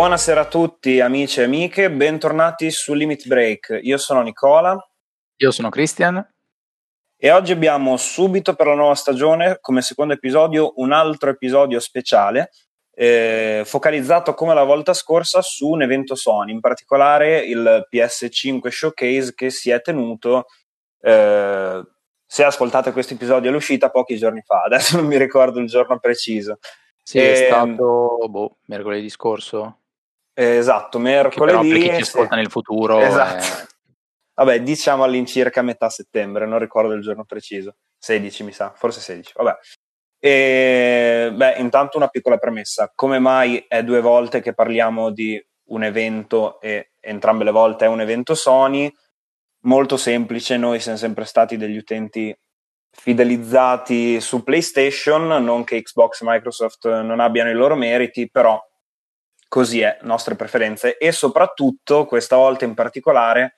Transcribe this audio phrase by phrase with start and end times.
[0.00, 3.80] Buonasera a tutti amici e amiche, bentornati su Limit Break.
[3.82, 4.74] Io sono Nicola.
[5.36, 6.26] Io sono Christian.
[7.18, 12.48] E oggi abbiamo subito per la nuova stagione, come secondo episodio, un altro episodio speciale
[12.94, 19.34] eh, focalizzato come la volta scorsa su un evento Sony, in particolare il PS5 Showcase
[19.34, 20.46] che si è tenuto,
[21.02, 21.82] eh,
[22.24, 26.58] se ascoltate questo episodio all'uscita, pochi giorni fa, adesso non mi ricordo il giorno preciso.
[27.02, 29.74] Sì, e, è ehm, stato boh, mercoledì scorso.
[30.40, 31.52] Eh, esatto, mercoledì.
[31.52, 32.98] Però per chi ci ascolta nel futuro.
[33.00, 33.44] Esatto.
[33.44, 33.68] Eh...
[34.32, 37.76] Vabbè, diciamo all'incirca metà settembre, non ricordo il giorno preciso.
[37.98, 39.32] 16 mi sa, forse 16.
[39.36, 39.58] Vabbè.
[40.18, 42.90] E, beh, intanto una piccola premessa.
[42.94, 47.88] Come mai è due volte che parliamo di un evento e entrambe le volte è
[47.88, 48.90] un evento Sony?
[49.64, 52.34] Molto semplice, noi siamo sempre stati degli utenti
[52.90, 58.58] fidelizzati su PlayStation, non che Xbox e Microsoft non abbiano i loro meriti, però
[59.50, 63.56] così è, nostre preferenze e soprattutto questa volta in particolare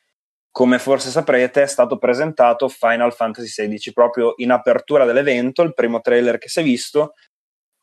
[0.51, 6.01] come forse saprete, è stato presentato Final Fantasy XVI proprio in apertura dell'evento, il primo
[6.01, 7.15] trailer che si è visto.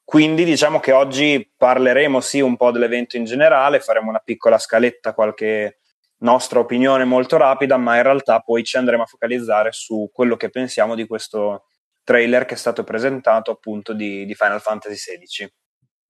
[0.04, 5.14] Quindi diciamo che oggi parleremo sì un po' dell'evento in generale, faremo una piccola scaletta,
[5.14, 5.80] qualche
[6.22, 10.50] nostra opinione molto rapida, ma in realtà poi ci andremo a focalizzare su quello che
[10.50, 11.66] pensiamo di questo
[12.04, 15.52] trailer che è stato presentato appunto di, di Final Fantasy XVI.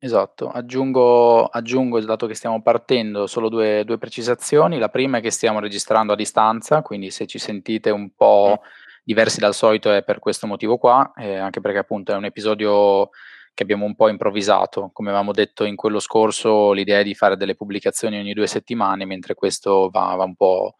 [0.02, 4.78] Esatto, aggiungo, aggiungo, dato che stiamo partendo, solo due, due, precisazioni.
[4.78, 8.62] La prima è che stiamo registrando a distanza, quindi se ci sentite un po'
[9.04, 13.10] diversi dal solito è per questo motivo qua, eh, anche perché appunto è un episodio
[13.54, 14.90] che abbiamo un po' improvvisato.
[14.94, 19.04] Come avevamo detto in quello scorso, l'idea è di fare delle pubblicazioni ogni due settimane,
[19.04, 20.76] mentre questo va, va un po'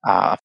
[0.00, 0.38] a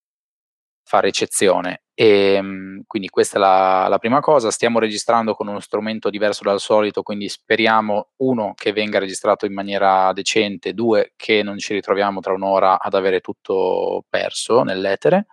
[0.84, 1.84] fare eccezione.
[2.02, 6.44] E, ehm, quindi questa è la, la, prima cosa, stiamo registrando con uno strumento diverso
[6.44, 11.76] dal solito, quindi speriamo, uno, che venga registrato in maniera decente, due, che non ci
[11.76, 15.28] ritroviamo tra un'ora ad avere tutto perso nell'etere.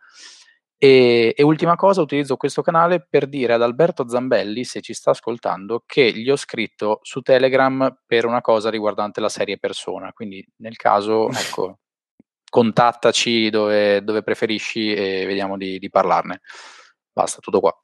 [0.77, 5.13] E, e, ultima cosa, utilizzo questo canale per dire ad Alberto Zambelli, se ci sta
[5.13, 10.13] ascoltando, che gli ho scritto su Telegram per una cosa riguardante la serie persona.
[10.13, 11.79] Quindi nel caso, ecco,
[12.49, 16.41] contattaci dove, dove preferisci e vediamo di, di parlarne.
[17.13, 17.77] Basta, tutto qua.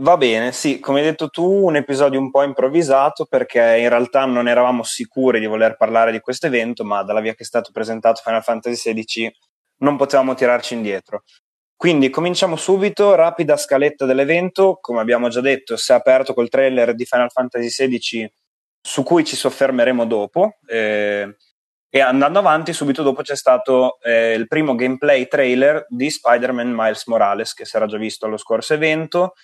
[0.00, 4.26] Va bene, sì, come hai detto tu, un episodio un po' improvvisato perché in realtà
[4.26, 7.70] non eravamo sicuri di voler parlare di questo evento, ma dalla via che è stato
[7.72, 9.32] presentato Final Fantasy XVI
[9.78, 11.24] non potevamo tirarci indietro.
[11.74, 16.94] Quindi cominciamo subito, rapida scaletta dell'evento, come abbiamo già detto, si è aperto col trailer
[16.94, 18.32] di Final Fantasy XVI
[18.80, 20.58] su cui ci soffermeremo dopo.
[20.66, 21.36] Eh,
[21.90, 27.06] e andando avanti, subito dopo c'è stato eh, il primo gameplay trailer di Spider-Man Miles
[27.06, 29.34] Morales, che si era già visto allo scorso evento.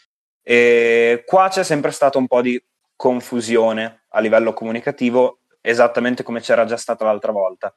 [0.43, 2.63] E qua c'è sempre stata un po' di
[2.97, 7.75] confusione a livello comunicativo, esattamente come c'era già stata l'altra volta.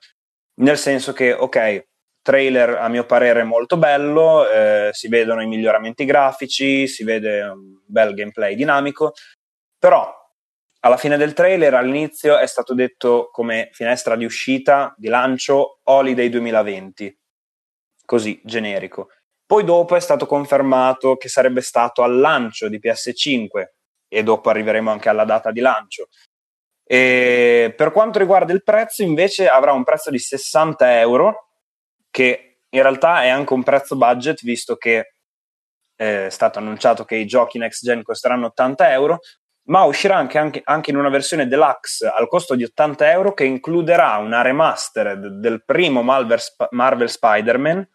[0.55, 1.87] Nel senso che, ok,
[2.21, 7.79] trailer a mio parere molto bello, eh, si vedono i miglioramenti grafici, si vede un
[7.85, 9.13] bel gameplay dinamico,
[9.79, 10.13] però
[10.87, 16.29] alla fine del trailer, all'inizio, è stato detto come finestra di uscita, di lancio, Holiday
[16.29, 17.19] 2020.
[18.05, 19.09] Così, generico.
[19.45, 23.65] Poi dopo è stato confermato che sarebbe stato al lancio di PS5
[24.07, 26.07] e dopo arriveremo anche alla data di lancio.
[26.85, 31.49] E per quanto riguarda il prezzo, invece, avrà un prezzo di 60 euro,
[32.09, 35.15] che in realtà è anche un prezzo budget, visto che
[35.95, 39.19] è stato annunciato che i giochi next gen costeranno 80 euro,
[39.67, 43.45] ma uscirà anche, anche, anche, in una versione deluxe al costo di 80 euro che
[43.45, 46.39] includerà una remastered del primo Marvel,
[46.71, 47.87] Marvel Spider-Man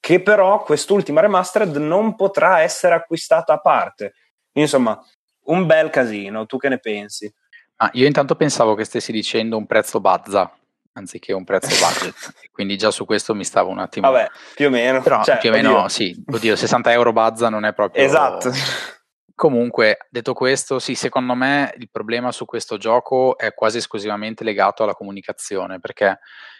[0.00, 4.14] che però quest'ultima remastered non potrà essere acquistata a parte.
[4.52, 4.98] Insomma,
[5.44, 7.32] un bel casino, tu che ne pensi?
[7.76, 10.50] Ah, io intanto pensavo che stessi dicendo un prezzo bazza
[10.92, 12.14] anziché un prezzo budget,
[12.50, 14.10] quindi già su questo mi stavo un attimo...
[14.10, 15.00] Vabbè, più o meno.
[15.00, 15.88] Però cioè, più o meno oddio.
[15.88, 18.02] sì, oddio, 60 euro bazza non è proprio...
[18.02, 18.50] Esatto.
[19.40, 24.82] Comunque, detto questo, sì, secondo me il problema su questo gioco è quasi esclusivamente legato
[24.82, 26.18] alla comunicazione, perché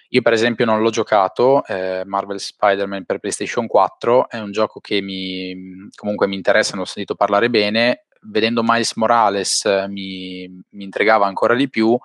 [0.09, 4.81] io per esempio non l'ho giocato, eh, Marvel Spider-Man per PlayStation 4, è un gioco
[4.81, 10.85] che mi, comunque mi interessa, ne ho sentito parlare bene, vedendo Miles Morales mi, mi
[10.85, 11.99] intrigava ancora di più,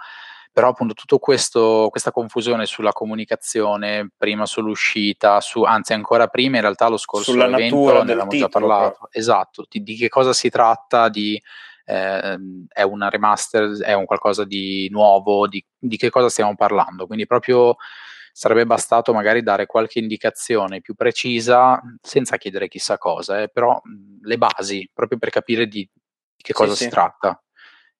[0.55, 6.87] però appunto tutta questa confusione sulla comunicazione, prima sull'uscita, su, anzi ancora prima in realtà
[6.87, 9.07] lo scorso sulla evento ne avevamo già parlato, però.
[9.11, 11.37] esatto, di, di, che cosa si tratta, di,
[11.83, 17.05] eh, è una remaster, è un qualcosa di nuovo, di, di che cosa stiamo parlando,
[17.05, 17.75] quindi proprio
[18.31, 23.81] sarebbe bastato magari dare qualche indicazione più precisa senza chiedere chissà cosa, eh, però
[24.21, 26.89] le basi, proprio per capire di, di che cosa sì, si sì.
[26.91, 27.37] tratta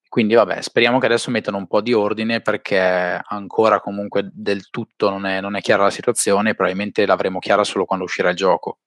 [0.07, 5.09] Quindi vabbè, speriamo che adesso mettano un po' di ordine perché ancora comunque del tutto
[5.09, 8.79] non è, non è chiara la situazione, probabilmente l'avremo chiara solo quando uscirà il gioco.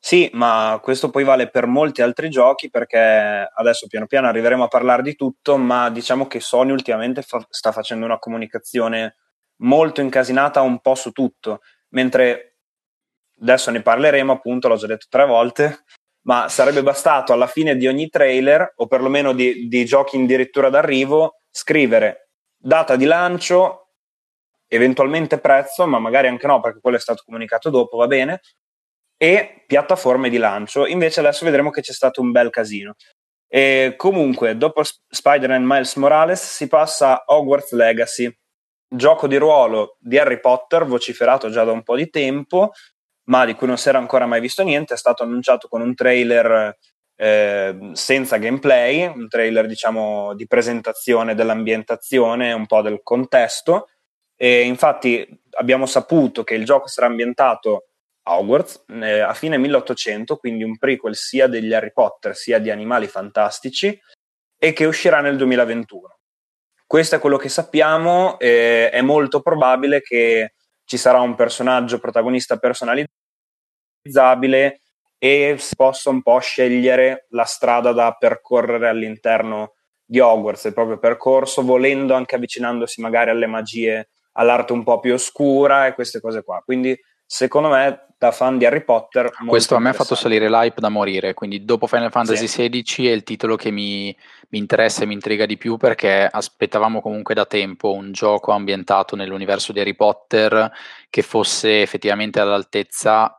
[0.00, 4.68] Sì, ma questo poi vale per molti altri giochi perché adesso piano piano arriveremo a
[4.68, 9.16] parlare di tutto, ma diciamo che Sony ultimamente fa- sta facendo una comunicazione
[9.56, 12.58] molto incasinata un po' su tutto, mentre
[13.40, 15.84] adesso ne parleremo appunto, l'ho già detto tre volte,
[16.28, 21.40] ma sarebbe bastato alla fine di ogni trailer, o perlomeno di, di giochi addirittura d'arrivo,
[21.50, 23.92] scrivere data di lancio,
[24.66, 28.42] eventualmente prezzo, ma magari anche no, perché quello è stato comunicato dopo, va bene,
[29.16, 30.86] e piattaforme di lancio.
[30.86, 32.96] Invece adesso vedremo che c'è stato un bel casino.
[33.48, 38.30] E comunque, dopo Spider-Man Miles Morales si passa a Hogwarts Legacy,
[38.86, 42.72] gioco di ruolo di Harry Potter, vociferato già da un po' di tempo,
[43.28, 45.94] ma di cui non si era ancora mai visto niente, è stato annunciato con un
[45.94, 46.76] trailer
[47.16, 53.88] eh, senza gameplay, un trailer diciamo di presentazione dell'ambientazione, un po' del contesto
[54.36, 55.26] e infatti
[55.58, 57.88] abbiamo saputo che il gioco sarà ambientato
[58.22, 62.70] a Hogwarts eh, a fine 1800, quindi un prequel sia degli Harry Potter sia di
[62.70, 63.98] Animali Fantastici
[64.56, 66.18] e che uscirà nel 2021.
[66.86, 70.54] Questo è quello che sappiamo, eh, è molto probabile che
[70.84, 72.56] ci sarà un personaggio protagonista
[74.08, 74.80] personalizzabile
[75.18, 79.74] e si possa un po' scegliere la strada da percorrere all'interno
[80.04, 85.12] di Hogwarts, il proprio percorso, volendo anche avvicinandosi magari alle magie, all'arte un po' più
[85.12, 86.62] oscura e queste cose qua.
[86.64, 90.80] Quindi secondo me da fan di Harry Potter questo a me ha fatto salire l'hype
[90.80, 92.68] da morire quindi dopo Final Fantasy sì.
[92.68, 94.16] XVI è il titolo che mi,
[94.48, 99.14] mi, interessa e mi intriga di più perché aspettavamo comunque da tempo un gioco ambientato
[99.14, 100.72] nell'universo di Harry Potter
[101.08, 103.37] che fosse effettivamente all'altezza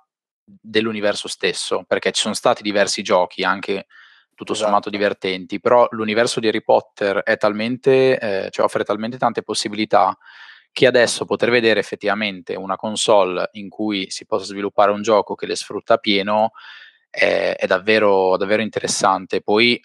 [0.61, 3.87] dell'universo stesso perché ci sono stati diversi giochi anche
[4.33, 4.67] tutto esatto.
[4.67, 10.17] sommato divertenti però l'universo di Harry Potter è talmente eh, cioè offre talmente tante possibilità
[10.71, 15.45] che adesso poter vedere effettivamente una console in cui si possa sviluppare un gioco che
[15.45, 16.51] le sfrutta pieno
[17.09, 19.41] è, è davvero, davvero interessante.
[19.41, 19.79] Poi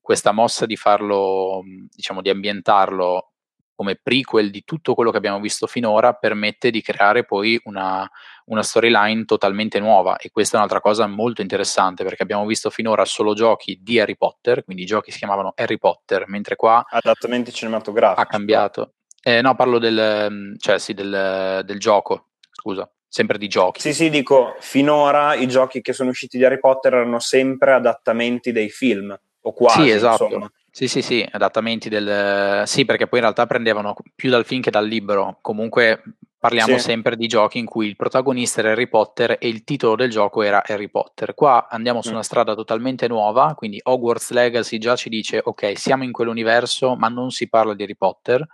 [0.00, 1.62] questa mossa di farlo,
[1.94, 3.32] diciamo, di ambientarlo
[3.74, 8.08] come prequel di tutto quello che abbiamo visto finora permette di creare poi una,
[8.50, 13.04] una, storyline totalmente nuova e questa è un'altra cosa molto interessante perché abbiamo visto finora
[13.04, 17.52] solo giochi di Harry Potter, quindi i giochi si chiamavano Harry Potter, mentre qua adattamenti
[17.52, 18.92] cinematografici ha cambiato.
[19.22, 23.80] Eh, no, parlo del, mm, cioè, sì, del, del gioco, scusa, sempre di giochi.
[23.80, 28.50] Sì, sì, dico, finora i giochi che sono usciti di Harry Potter erano sempre adattamenti
[28.50, 30.24] dei film, o quasi, Sì, esatto.
[30.24, 30.50] Insomma.
[30.72, 32.62] Sì, sì, sì, adattamenti del...
[32.64, 35.38] Sì, perché poi in realtà prendevano più dal film che dal libro.
[35.40, 36.02] Comunque
[36.40, 36.84] parliamo sì.
[36.84, 40.42] sempre di giochi in cui il protagonista era Harry Potter e il titolo del gioco
[40.42, 41.34] era Harry Potter.
[41.34, 42.14] Qua andiamo su mm.
[42.14, 47.08] una strada totalmente nuova, quindi Hogwarts Legacy già ci dice ok, siamo in quell'universo, ma
[47.08, 48.44] non si parla di Harry Potter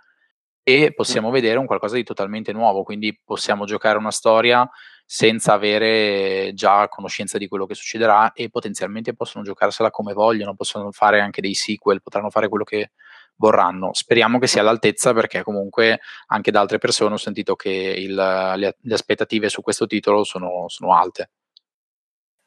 [0.61, 4.69] e possiamo vedere un qualcosa di totalmente nuovo, quindi possiamo giocare una storia
[5.05, 10.91] senza avere già conoscenza di quello che succederà e potenzialmente possono giocarsela come vogliono, possono
[10.91, 12.91] fare anche dei sequel, potranno fare quello che
[13.37, 13.93] vorranno.
[13.93, 18.77] Speriamo che sia all'altezza perché comunque anche da altre persone ho sentito che il, le,
[18.79, 21.29] le, aspettative su questo titolo sono, sono alte.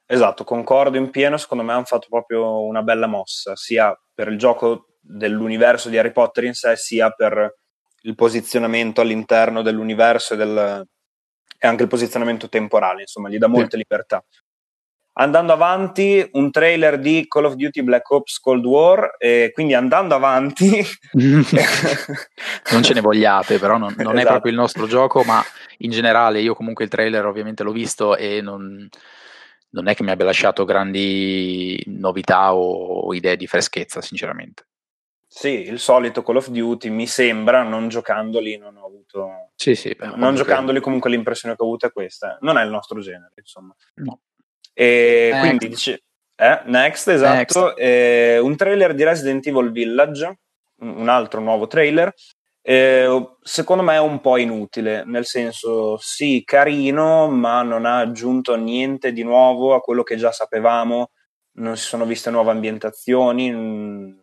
[0.06, 4.38] Esatto, concordo in pieno, secondo me hanno fatto proprio una bella mossa, sia per il
[4.38, 7.58] gioco dell'universo di Harry Potter in sé, sia per
[8.02, 10.88] il posizionamento all'interno dell'universo e, del,
[11.58, 13.76] e, anche il posizionamento temporale, insomma, gli dà molte sì.
[13.76, 14.24] libertà.
[15.12, 20.14] Andando avanti, un trailer di Call of Duty Black Ops Cold War, e quindi andando
[20.14, 20.82] avanti...
[21.12, 24.20] non ce ne vogliate, però non, non esatto.
[24.20, 25.42] è proprio il nostro gioco, ma
[25.78, 28.88] in generale io comunque il trailer ovviamente l'ho visto e non,
[29.70, 34.66] non è che mi abbia lasciato grandi novità o idee di freschezza, sinceramente.
[35.26, 39.50] Sì, il solito Call of Duty mi sembra, non giocandoli, non ho avuto.
[39.54, 40.36] Sì, sì, non comunque...
[40.36, 42.38] giocandoli, comunque l'impressione che ho avuto è questa.
[42.40, 43.74] Non è il nostro genere, insomma.
[43.96, 44.20] No.
[44.72, 45.40] E next.
[45.40, 46.02] quindi dice.
[46.36, 47.64] Eh, next, esatto.
[47.66, 47.74] Next.
[47.78, 50.38] Eh, un trailer di Resident Evil Village,
[50.80, 52.12] un altro nuovo trailer.
[52.62, 58.54] Eh, secondo me è un po' inutile, nel senso, sì, carino, ma non ha aggiunto
[58.56, 61.10] niente di nuovo a quello che già sapevamo
[61.52, 63.50] non si sono viste nuove ambientazioni,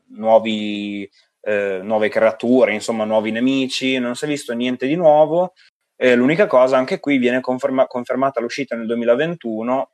[0.09, 1.09] nuovi,
[1.41, 5.53] eh, nuove creature, insomma nuovi nemici, non si è visto niente di nuovo.
[5.95, 9.91] Eh, l'unica cosa, anche qui viene conferma- confermata l'uscita nel 2021,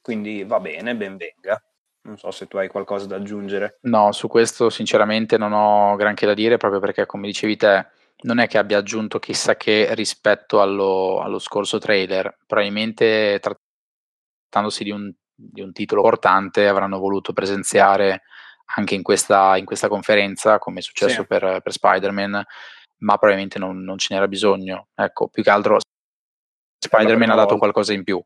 [0.00, 1.62] quindi va bene, ben venga.
[2.02, 3.78] Non so se tu hai qualcosa da aggiungere.
[3.82, 7.86] No, su questo sinceramente non ho granché da dire, proprio perché come dicevi te,
[8.22, 12.38] non è che abbia aggiunto chissà che rispetto allo, allo scorso trailer.
[12.46, 18.22] Probabilmente trattandosi di un di un titolo importante avranno voluto presenziare
[18.76, 21.26] anche in questa, in questa conferenza, come è successo Sì.
[21.26, 22.44] per, per Spider-Man,
[22.98, 24.88] ma probabilmente non, non ce n'era bisogno.
[24.94, 25.78] Ecco, più che altro
[26.84, 27.58] Spider-Man ha dato volta.
[27.58, 28.22] qualcosa in più.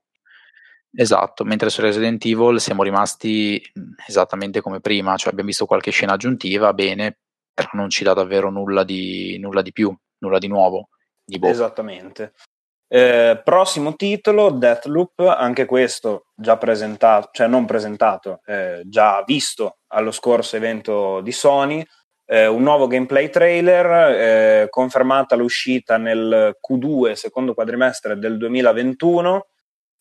[0.95, 5.91] Esatto, mentre su Resident Evil siamo rimasti mh, esattamente come prima, cioè abbiamo visto qualche
[5.91, 7.19] scena aggiuntiva, bene,
[7.53, 10.89] però non ci dà davvero nulla di, nulla di più, nulla di nuovo.
[11.25, 11.49] Di boh.
[11.49, 12.35] Esattamente.
[12.89, 20.11] Eh, prossimo titolo, Deathloop, anche questo già presentato, cioè non presentato, eh, già visto allo
[20.11, 21.83] scorso evento di Sony,
[22.27, 23.87] eh, un nuovo gameplay trailer,
[24.65, 29.47] eh, confermata l'uscita nel Q2, secondo quadrimestre del 2021,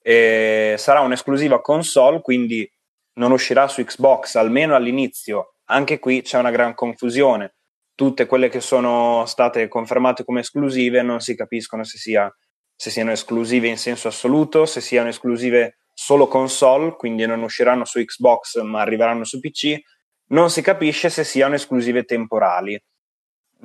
[0.01, 2.69] e sarà un'esclusiva console, quindi
[3.13, 5.55] non uscirà su Xbox, almeno all'inizio.
[5.65, 7.55] Anche qui c'è una gran confusione.
[7.95, 12.33] Tutte quelle che sono state confermate come esclusive non si capiscono se, sia,
[12.75, 18.03] se siano esclusive in senso assoluto, se siano esclusive solo console, quindi non usciranno su
[18.03, 19.79] Xbox ma arriveranno su PC.
[20.27, 22.81] Non si capisce se siano esclusive temporali.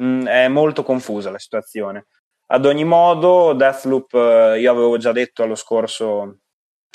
[0.00, 2.06] Mm, è molto confusa la situazione.
[2.48, 6.38] Ad ogni modo, Deathloop, eh, io avevo già detto allo scorso,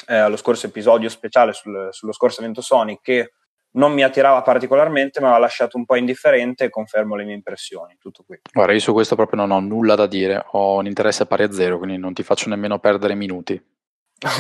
[0.07, 3.33] eh, allo scorso episodio speciale sul, sullo scorso evento Sony che
[3.73, 7.97] non mi attirava particolarmente, ma aveva lasciato un po' indifferente e confermo le mie impressioni.
[7.99, 8.39] Tutto qui.
[8.51, 11.51] Guarda, io su questo proprio non ho nulla da dire, ho un interesse pari a
[11.51, 13.61] zero, quindi non ti faccio nemmeno perdere minuti.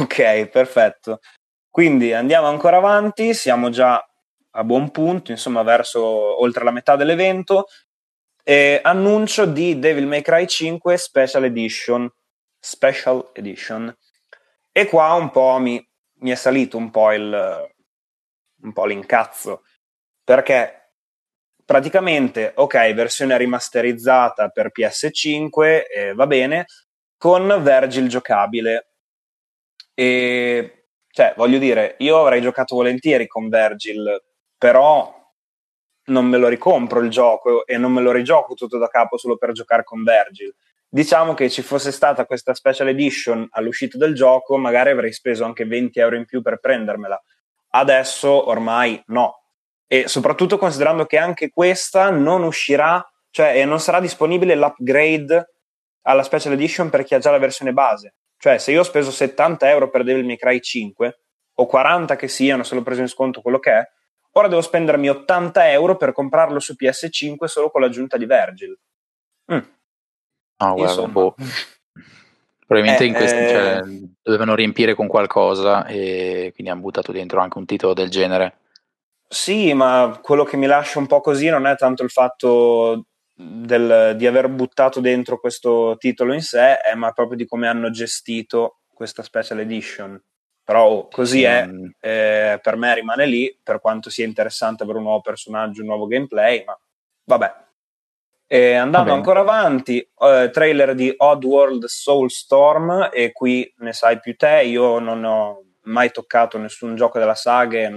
[0.01, 1.19] Ok, perfetto.
[1.69, 4.05] Quindi andiamo ancora avanti, siamo già
[4.53, 6.01] a buon punto, insomma, verso
[6.41, 7.65] oltre la metà dell'evento.
[8.43, 12.11] E annuncio di Devil May Cry 5 Special Edition.
[12.59, 13.95] Special Edition.
[14.71, 15.85] E qua un po' mi,
[16.19, 17.69] mi è salito un po' il
[18.61, 19.63] un po' l'incazzo
[20.23, 20.93] perché
[21.65, 26.65] praticamente ok versione rimasterizzata per PS5 eh, va bene
[27.17, 28.93] con Vergil giocabile
[29.93, 34.21] e cioè voglio dire io avrei giocato volentieri con Vergil
[34.57, 35.19] però
[36.05, 39.37] non me lo ricompro il gioco e non me lo rigioco tutto da capo solo
[39.37, 40.53] per giocare con Vergil
[40.87, 45.65] diciamo che ci fosse stata questa special edition all'uscita del gioco magari avrei speso anche
[45.65, 47.21] 20 euro in più per prendermela
[47.71, 49.43] adesso ormai no.
[49.87, 55.53] E soprattutto considerando che anche questa non uscirà, cioè non sarà disponibile l'upgrade
[56.03, 58.15] alla Special Edition per chi ha già la versione base.
[58.37, 61.19] Cioè, se io ho speso 70 euro per Devil May Cry 5,
[61.55, 63.83] o 40 che siano, se l'ho preso in sconto quello che è,
[64.33, 68.77] ora devo spendermi 80 euro per comprarlo su PS5 solo con l'aggiunta di Vergil.
[69.51, 69.59] Mm.
[70.57, 71.35] No, guarda, boh.
[72.65, 73.81] Probabilmente eh, in questi, eh, cioè,
[74.21, 78.59] dovevano riempire con qualcosa e quindi hanno buttato dentro anche un titolo del genere.
[79.27, 84.15] Sì, ma quello che mi lascia un po' così non è tanto il fatto del,
[84.15, 88.81] di aver buttato dentro questo titolo in sé, è ma proprio di come hanno gestito
[88.93, 90.21] questa special edition.
[90.63, 91.93] Però oh, così sì, è, non...
[91.99, 96.07] eh, per me rimane lì, per quanto sia interessante avere un nuovo personaggio, un nuovo
[96.07, 96.77] gameplay, ma
[97.23, 97.53] vabbè,
[98.53, 104.63] e andando ancora avanti, eh, trailer di Oddworld Soulstorm, e qui ne sai più te,
[104.63, 107.93] io non ho mai toccato nessun gioco della saga e,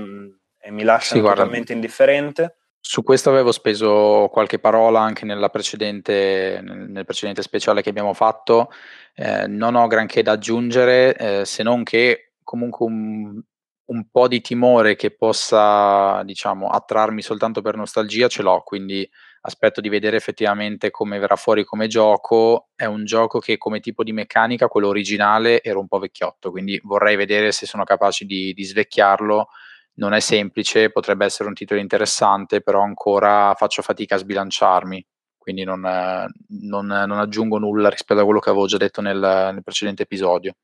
[0.61, 2.59] e mi lascia sì, totalmente indifferente.
[2.79, 8.71] Su questo avevo speso qualche parola anche nella precedente, nel precedente speciale che abbiamo fatto,
[9.17, 13.43] eh, non ho granché da aggiungere, eh, se non che comunque un,
[13.87, 19.09] un po' di timore che possa, diciamo, attrarmi soltanto per nostalgia ce l'ho, quindi
[19.47, 22.69] aspetto di vedere effettivamente come verrà fuori come gioco.
[22.75, 26.81] È un gioco che come tipo di meccanica, quello originale, era un po' vecchiotto, quindi
[26.83, 29.49] vorrei vedere se sono capaci di, di svecchiarlo.
[29.97, 35.07] Non è semplice, potrebbe essere un titolo interessante, però ancora faccio fatica a sbilanciarmi,
[35.39, 39.19] quindi non, non, non aggiungo nulla rispetto a quello che avevo già detto nel,
[39.53, 40.55] nel precedente episodio.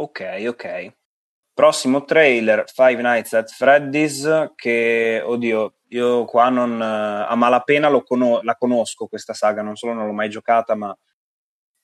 [0.00, 0.94] Ok, ok.
[1.52, 8.54] Prossimo trailer, Five Nights at Freddy's, che, oddio, io qua non, a malapena cono- la
[8.54, 10.96] conosco questa saga, non solo non l'ho mai giocata, ma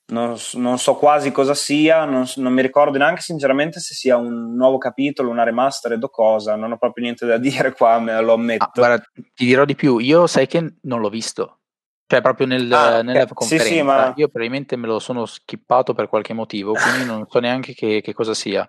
[0.07, 4.55] non, non so quasi cosa sia, non, non, mi ricordo neanche sinceramente se sia un
[4.55, 8.33] nuovo capitolo, una remastered o cosa, non ho proprio niente da dire qua, me lo
[8.33, 8.63] ammetto.
[8.63, 9.05] Ah, guarda,
[9.35, 11.59] ti dirò di più, io sai che non l'ho visto,
[12.07, 14.13] cioè proprio nel, ah, nella eh, conferenza, sì, sì, ma...
[14.15, 18.13] io probabilmente me lo sono skippato per qualche motivo, quindi non so neanche che, che
[18.13, 18.67] cosa sia.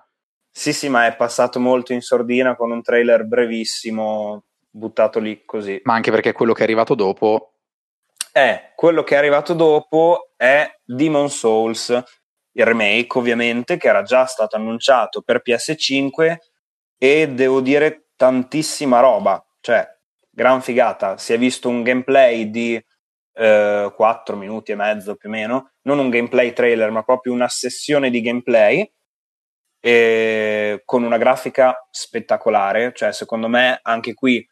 [0.50, 5.80] Sì, sì, ma è passato molto in sordina con un trailer brevissimo, buttato lì così.
[5.84, 7.52] Ma anche perché quello che è arrivato dopo...
[8.32, 11.90] Eh, quello che è arrivato dopo è Demon Souls,
[12.52, 16.36] il remake ovviamente, che era già stato annunciato per PS5
[16.98, 19.86] e devo dire tantissima roba, cioè
[20.28, 22.84] gran figata, si è visto un gameplay di
[23.38, 27.48] eh, 4 minuti e mezzo più o meno, non un gameplay trailer ma proprio una
[27.48, 28.90] sessione di gameplay
[29.80, 34.44] e con una grafica spettacolare, cioè secondo me anche qui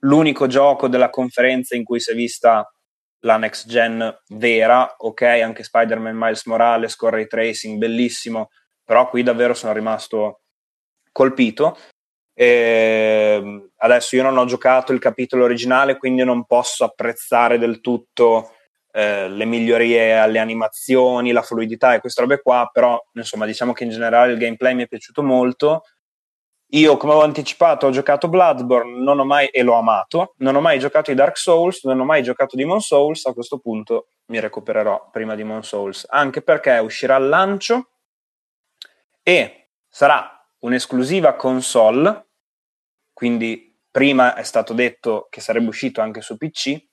[0.00, 2.70] l'unico gioco della conferenza in cui si è vista
[3.20, 8.50] la next gen vera, ok, anche Spider-Man Miles Morales con ray tracing, bellissimo,
[8.84, 10.42] però qui davvero sono rimasto
[11.10, 11.78] colpito.
[12.34, 17.80] E ehm, adesso io non ho giocato il capitolo originale, quindi non posso apprezzare del
[17.80, 18.52] tutto
[18.92, 23.84] eh, le migliorie alle animazioni, la fluidità e queste robe qua, però insomma diciamo che
[23.84, 25.82] in generale il gameplay mi è piaciuto molto
[26.74, 30.34] io, come avevo anticipato, ho giocato Bloodborne non ho mai, e l'ho amato.
[30.38, 33.26] Non ho mai giocato i Dark Souls, non ho mai giocato Demon Souls.
[33.26, 37.90] A questo punto mi recupererò prima Demon Souls, anche perché uscirà al lancio
[39.22, 42.26] e sarà un'esclusiva console.
[43.12, 46.84] Quindi prima è stato detto che sarebbe uscito anche su PC,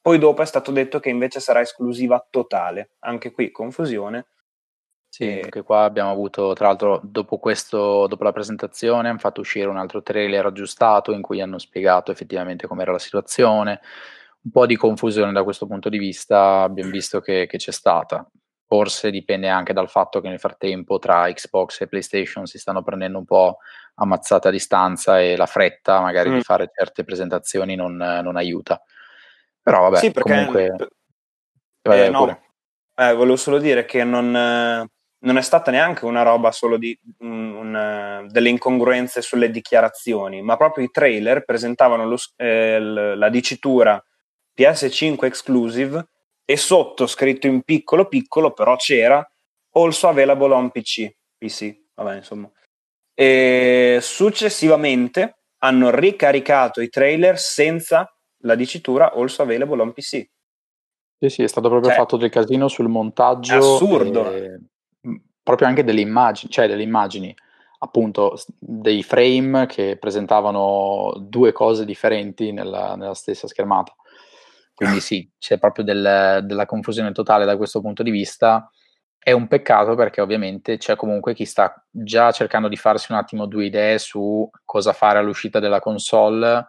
[0.00, 2.96] poi dopo è stato detto che invece sarà esclusiva totale.
[3.00, 4.26] Anche qui confusione
[5.08, 5.42] sì, e...
[5.44, 9.76] anche qua abbiamo avuto, tra l'altro, dopo, questo, dopo la presentazione, hanno fatto uscire un
[9.76, 13.80] altro trailer aggiustato in cui hanno spiegato effettivamente com'era la situazione.
[14.42, 18.28] Un po' di confusione da questo punto di vista abbiamo visto che, che c'è stata.
[18.70, 23.18] Forse dipende anche dal fatto che nel frattempo tra Xbox e PlayStation si stanno prendendo
[23.18, 23.58] un po'
[23.96, 26.34] ammazzate a distanza e la fretta magari mm.
[26.34, 28.80] di fare certe presentazioni non, non, aiuta.
[29.60, 30.76] Però vabbè, sì, perché, comunque...
[31.82, 32.40] Eh, no,
[32.94, 34.88] eh, volevo solo dire che non
[35.22, 40.56] non è stata neanche una roba solo di un, un, delle incongruenze sulle dichiarazioni, ma
[40.56, 44.02] proprio i trailer presentavano lo, eh, la dicitura
[44.56, 46.06] PS5 exclusive
[46.50, 49.24] e sotto scritto in piccolo piccolo però c'era
[49.74, 52.50] also available on PC, PC, vabbè insomma.
[53.14, 60.28] E successivamente hanno ricaricato i trailer senza la dicitura also available on PC.
[61.20, 63.76] Sì, sì, è stato proprio cioè, fatto del casino sul montaggio.
[63.76, 64.32] Assurdo.
[64.32, 64.60] E
[65.44, 67.32] proprio anche delle immagini, cioè delle immagini,
[67.78, 73.94] appunto dei frame che presentavano due cose differenti nella, nella stessa schermata.
[74.80, 78.70] Quindi sì, c'è proprio del, della confusione totale da questo punto di vista.
[79.18, 83.44] È un peccato perché ovviamente c'è comunque chi sta già cercando di farsi un attimo
[83.44, 86.66] due idee su cosa fare all'uscita della console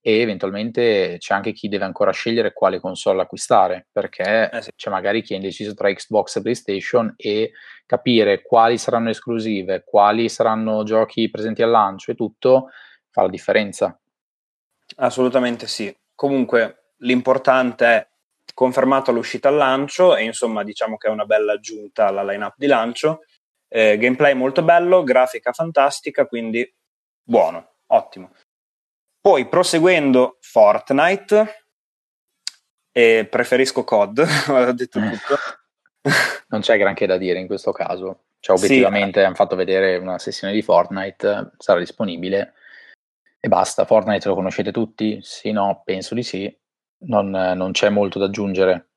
[0.00, 4.70] e eventualmente c'è anche chi deve ancora scegliere quale console acquistare perché eh sì.
[4.76, 7.50] c'è magari chi è indeciso tra Xbox e PlayStation e
[7.84, 12.68] capire quali saranno esclusive, quali saranno giochi presenti al lancio e tutto
[13.10, 13.98] fa la differenza.
[14.98, 15.92] Assolutamente sì.
[16.14, 18.08] Comunque l'importante è
[18.54, 22.66] confermato l'uscita al lancio e insomma diciamo che è una bella aggiunta alla lineup di
[22.66, 23.20] lancio.
[23.68, 26.70] Eh, gameplay molto bello, grafica fantastica, quindi
[27.22, 28.32] buono, ottimo.
[29.20, 31.66] Poi proseguendo Fortnite,
[32.98, 35.36] e preferisco COD, ho detto tutto.
[36.48, 38.24] non c'è granché da dire in questo caso.
[38.40, 39.26] Cioè, obiettivamente sì.
[39.26, 42.54] hanno fatto vedere una sessione di Fortnite, sarà disponibile
[43.38, 43.84] e basta.
[43.84, 45.20] Fortnite lo conoscete tutti?
[45.22, 46.57] Sì, no, penso di sì.
[47.00, 48.88] Non, non c'è molto da aggiungere.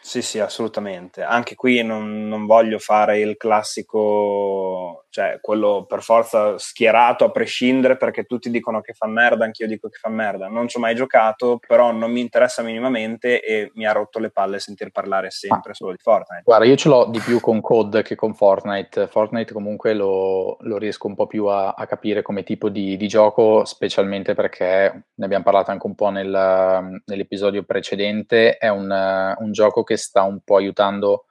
[0.00, 1.22] Sì, sì, assolutamente.
[1.22, 7.96] Anche qui non, non, voglio fare il classico, cioè quello per forza schierato a prescindere
[7.96, 10.48] perché tutti dicono che fa merda, anch'io dico che fa merda.
[10.48, 14.30] Non ci ho mai giocato, però non mi interessa minimamente e mi ha rotto le
[14.30, 15.74] palle sentir parlare sempre ah.
[15.74, 16.42] solo di Fortnite.
[16.44, 19.06] Guarda, io ce l'ho di più con COD che con Fortnite.
[19.06, 23.08] Fortnite comunque lo, lo riesco un po' più a, a capire come tipo di, di,
[23.08, 28.58] gioco, specialmente perché ne abbiamo parlato anche un po' nel, nell'episodio precedente.
[28.58, 31.26] È un, un gioco che sta un po' aiutando,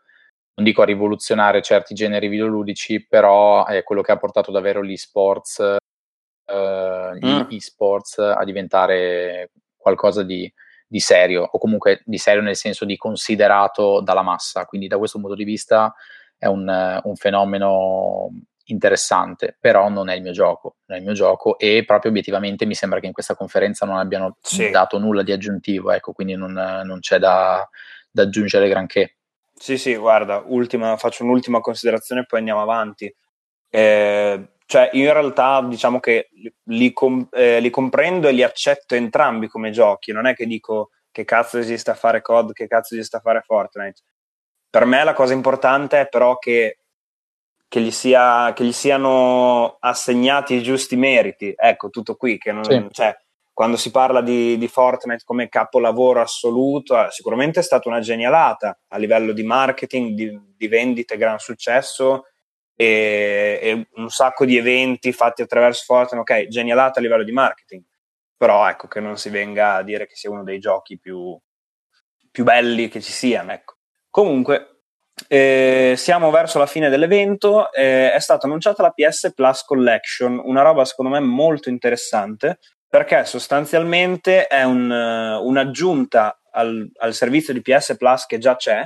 [0.57, 4.97] non dico a rivoluzionare certi generi videoludici, però è quello che ha portato davvero gli
[4.97, 7.41] sports, eh, gli mm.
[7.51, 10.51] e-sports a diventare qualcosa di,
[10.87, 14.65] di serio, o comunque di serio nel senso di considerato dalla massa.
[14.65, 15.93] Quindi da questo punto di vista
[16.35, 18.31] è un, un fenomeno
[18.65, 22.65] interessante, però non è il mio gioco, non è il mio gioco e proprio obiettivamente
[22.65, 24.71] mi sembra che in questa conferenza non abbiano sì.
[24.71, 27.65] dato nulla di aggiuntivo, ecco, quindi non, non c'è da,
[28.09, 29.16] da aggiungere granché.
[29.59, 33.13] Sì, sì, guarda, ultima, faccio un'ultima considerazione e poi andiamo avanti.
[33.69, 36.29] Eh, cioè, io in realtà diciamo che
[36.65, 40.11] li, com- eh, li, comprendo e li accetto entrambi come giochi.
[40.11, 43.41] Non è che dico che cazzo esiste a fare COD, che cazzo esiste a fare
[43.41, 44.01] Fortnite.
[44.69, 46.79] Per me la cosa importante è però che,
[47.67, 51.53] che, gli, sia, che gli, siano assegnati i giusti meriti.
[51.55, 52.37] Ecco, tutto qui.
[52.37, 52.87] Che non, sì.
[52.91, 53.17] cioè,
[53.57, 58.77] quando si parla di, di Fortnite come capolavoro assoluto, eh, sicuramente è stata una genialata
[58.89, 62.25] a livello di marketing, di, di vendite, gran successo
[62.75, 67.81] e, e, un sacco di eventi fatti attraverso Fortnite, ok, genialata a livello di marketing,
[68.37, 71.35] però ecco che non si venga a dire che sia uno dei giochi più,
[72.29, 73.77] più belli che ci siano, ecco.
[74.11, 74.81] Comunque,
[75.27, 80.61] eh, siamo verso la fine dell'evento, eh, è stata annunciata la PS Plus Collection, una
[80.61, 87.95] roba secondo me molto interessante perché sostanzialmente è un, un'aggiunta al, al, servizio di PS
[87.97, 88.83] Plus che già c'è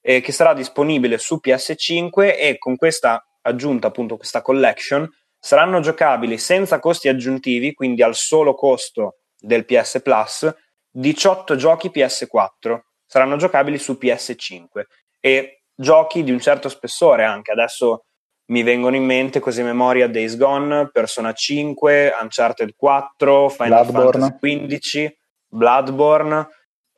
[0.00, 6.38] e che sarà disponibile su PS5 e con questa aggiunta, appunto questa collection, saranno giocabili
[6.38, 10.52] senza costi aggiuntivi, quindi al solo costo del PS Plus,
[10.90, 14.84] 18 giochi PS4 saranno giocabili su PS5
[15.20, 17.52] e giochi di un certo spessore anche.
[17.52, 18.04] Adesso
[18.52, 24.38] mi vengono in mente così memoria Days Gone, Persona 5, Uncharted 4, Final Bloodborne.
[24.38, 25.14] Fantasy XV,
[25.48, 26.48] Bloodborne,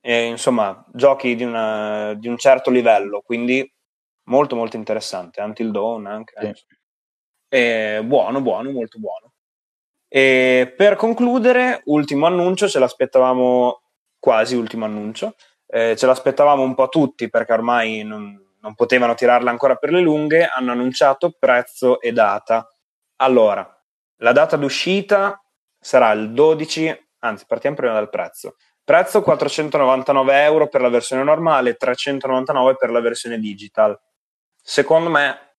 [0.00, 3.72] e, insomma giochi di, una, di, un certo livello, quindi
[4.24, 6.54] molto molto interessante, Until Dawn anche.
[6.54, 6.64] Sì.
[7.48, 9.34] E buono, buono, molto buono.
[10.08, 13.80] E per concludere, ultimo annuncio, ce l'aspettavamo
[14.18, 15.36] quasi ultimo annuncio,
[15.68, 20.00] eh, ce l'aspettavamo un po' tutti perché ormai non, non potevano tirarla ancora per le
[20.00, 22.66] lunghe, hanno annunciato prezzo e data.
[23.16, 23.62] Allora,
[24.16, 25.38] la data d'uscita
[25.78, 28.56] sarà il 12, anzi partiamo prima dal prezzo.
[28.82, 33.98] Prezzo 499 euro per la versione normale, 399 per la versione digital.
[34.62, 35.56] Secondo me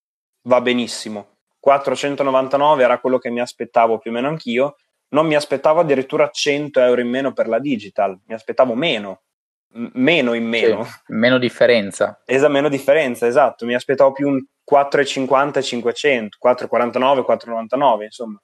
[0.48, 1.38] va benissimo.
[1.60, 4.78] 499 era quello che mi aspettavo più o meno anch'io.
[5.10, 9.25] Non mi aspettavo addirittura 100 euro in meno per la digital, mi aspettavo meno
[9.94, 10.84] meno in meno.
[10.84, 12.22] Sì, meno differenza.
[12.26, 13.66] Esatto, meno differenza, esatto.
[13.66, 18.42] Mi aspettavo più un 4,50 e 500, 4,49, 4,99, insomma.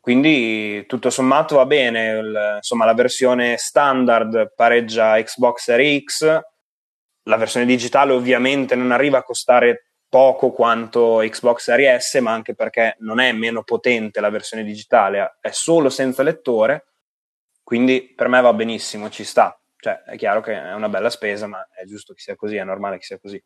[0.00, 6.40] Quindi tutto sommato va bene, il, insomma la versione standard pareggia Xbox Series X,
[7.24, 12.54] la versione digitale ovviamente non arriva a costare poco quanto Xbox Series S, ma anche
[12.54, 16.86] perché non è meno potente la versione digitale, è solo senza lettore,
[17.62, 19.57] quindi per me va benissimo, ci sta.
[19.80, 22.64] Cioè, è chiaro che è una bella spesa, ma è giusto che sia così, è
[22.64, 23.42] normale che sia così.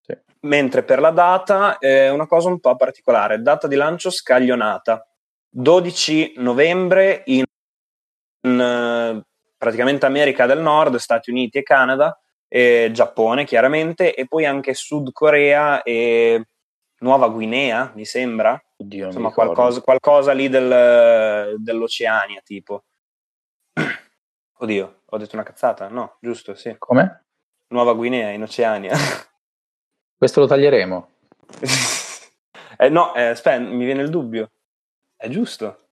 [0.00, 0.16] Sì.
[0.40, 5.06] Mentre per la data è una cosa un po' particolare, data di lancio scaglionata,
[5.48, 7.44] 12 novembre in,
[8.46, 9.22] in
[9.56, 15.12] praticamente America del Nord, Stati Uniti e Canada, e Giappone chiaramente, e poi anche Sud
[15.12, 16.44] Corea e
[17.00, 18.60] Nuova Guinea, mi sembra.
[18.76, 22.84] Oddio, Insomma, qualcosa, qualcosa, lì del, dell'Oceania, tipo.
[24.58, 25.88] Oddio, ho detto una cazzata?
[25.88, 26.74] No, giusto, sì.
[26.78, 27.24] Come?
[27.68, 28.94] Nuova Guinea in Oceania.
[30.16, 31.08] Questo lo taglieremo.
[32.78, 34.50] eh, no, eh, aspetta, mi viene il dubbio.
[35.16, 35.88] È giusto.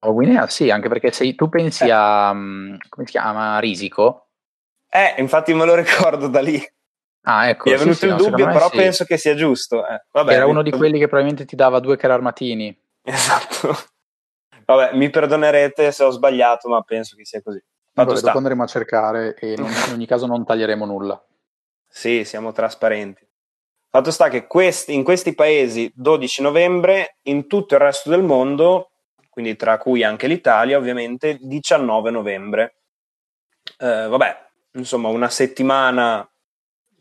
[0.00, 1.92] Nuova Guinea, sì, anche perché se tu pensi eh.
[1.92, 2.32] a...
[2.34, 3.58] Mm, come si chiama?
[3.58, 4.28] Risico.
[4.88, 6.60] Eh, infatti me lo ricordo da lì.
[7.24, 7.68] Ah, ecco.
[7.68, 8.76] Mi è venuto sì, il no, dubbio, però sì.
[8.76, 9.86] penso che sia giusto.
[9.86, 12.76] Eh, vabbè, Era uno di quelli che probabilmente ti dava due cararmatini.
[13.04, 13.76] Esatto.
[14.64, 17.60] Vabbè, mi perdonerete se ho sbagliato, ma penso che sia così.
[17.94, 21.22] Fatto dopo andremo a cercare e non, in ogni caso non taglieremo nulla.
[21.86, 23.26] Sì, siamo trasparenti.
[23.90, 28.92] Fatto sta che questi, in questi paesi 12 novembre, in tutto il resto del mondo,
[29.28, 32.76] quindi tra cui anche l'Italia ovviamente, 19 novembre.
[33.78, 36.26] Eh, vabbè, insomma una settimana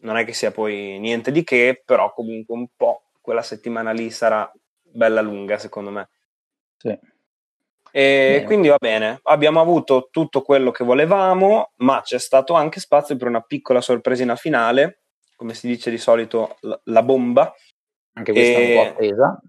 [0.02, 4.10] non è che sia poi niente di che, però comunque un po' quella settimana lì
[4.10, 4.52] sarà
[4.82, 6.10] bella lunga secondo me.
[6.78, 6.98] Sì.
[7.92, 8.46] E bene.
[8.46, 13.28] quindi va bene, abbiamo avuto tutto quello che volevamo, ma c'è stato anche spazio per
[13.28, 15.02] una piccola sorpresina finale,
[15.36, 17.54] come si dice di solito, la, la bomba.
[18.14, 18.78] Anche questa e...
[18.78, 19.42] un po' attesa.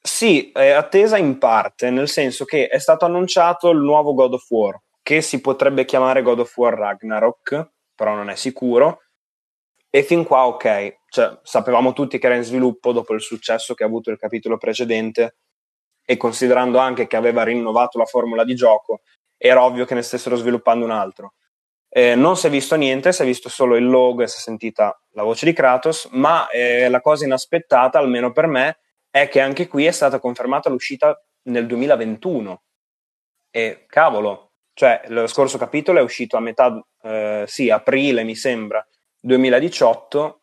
[0.00, 4.50] Sì, è attesa in parte, nel senso che è stato annunciato il nuovo God of
[4.50, 9.00] War, che si potrebbe chiamare God of War Ragnarok, però non è sicuro.
[9.90, 13.82] E fin qua ok, cioè, sapevamo tutti che era in sviluppo dopo il successo che
[13.82, 15.36] ha avuto il capitolo precedente
[16.06, 19.02] e considerando anche che aveva rinnovato la formula di gioco,
[19.36, 21.34] era ovvio che ne stessero sviluppando un altro.
[21.88, 24.40] Eh, non si è visto niente, si è visto solo il logo e si è
[24.40, 28.78] sentita la voce di Kratos, ma eh, la cosa inaspettata, almeno per me,
[29.10, 32.62] è che anche qui è stata confermata l'uscita nel 2021.
[33.50, 38.86] E cavolo, cioè lo scorso capitolo è uscito a metà, eh, sì, aprile mi sembra,
[39.18, 40.42] 2018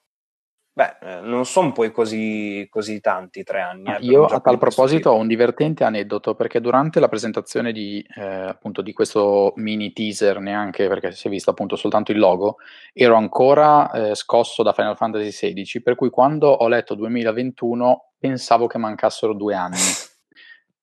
[0.76, 3.94] Beh, eh, non sono poi così, così tanti tre anni.
[3.94, 8.24] Eh, io a tal proposito ho un divertente aneddoto perché durante la presentazione di, eh,
[8.24, 12.58] appunto, di questo mini teaser, neanche perché si è visto appunto soltanto il logo,
[12.92, 18.66] ero ancora eh, scosso da Final Fantasy XVI, per cui quando ho letto 2021 pensavo
[18.66, 19.78] che mancassero due anni.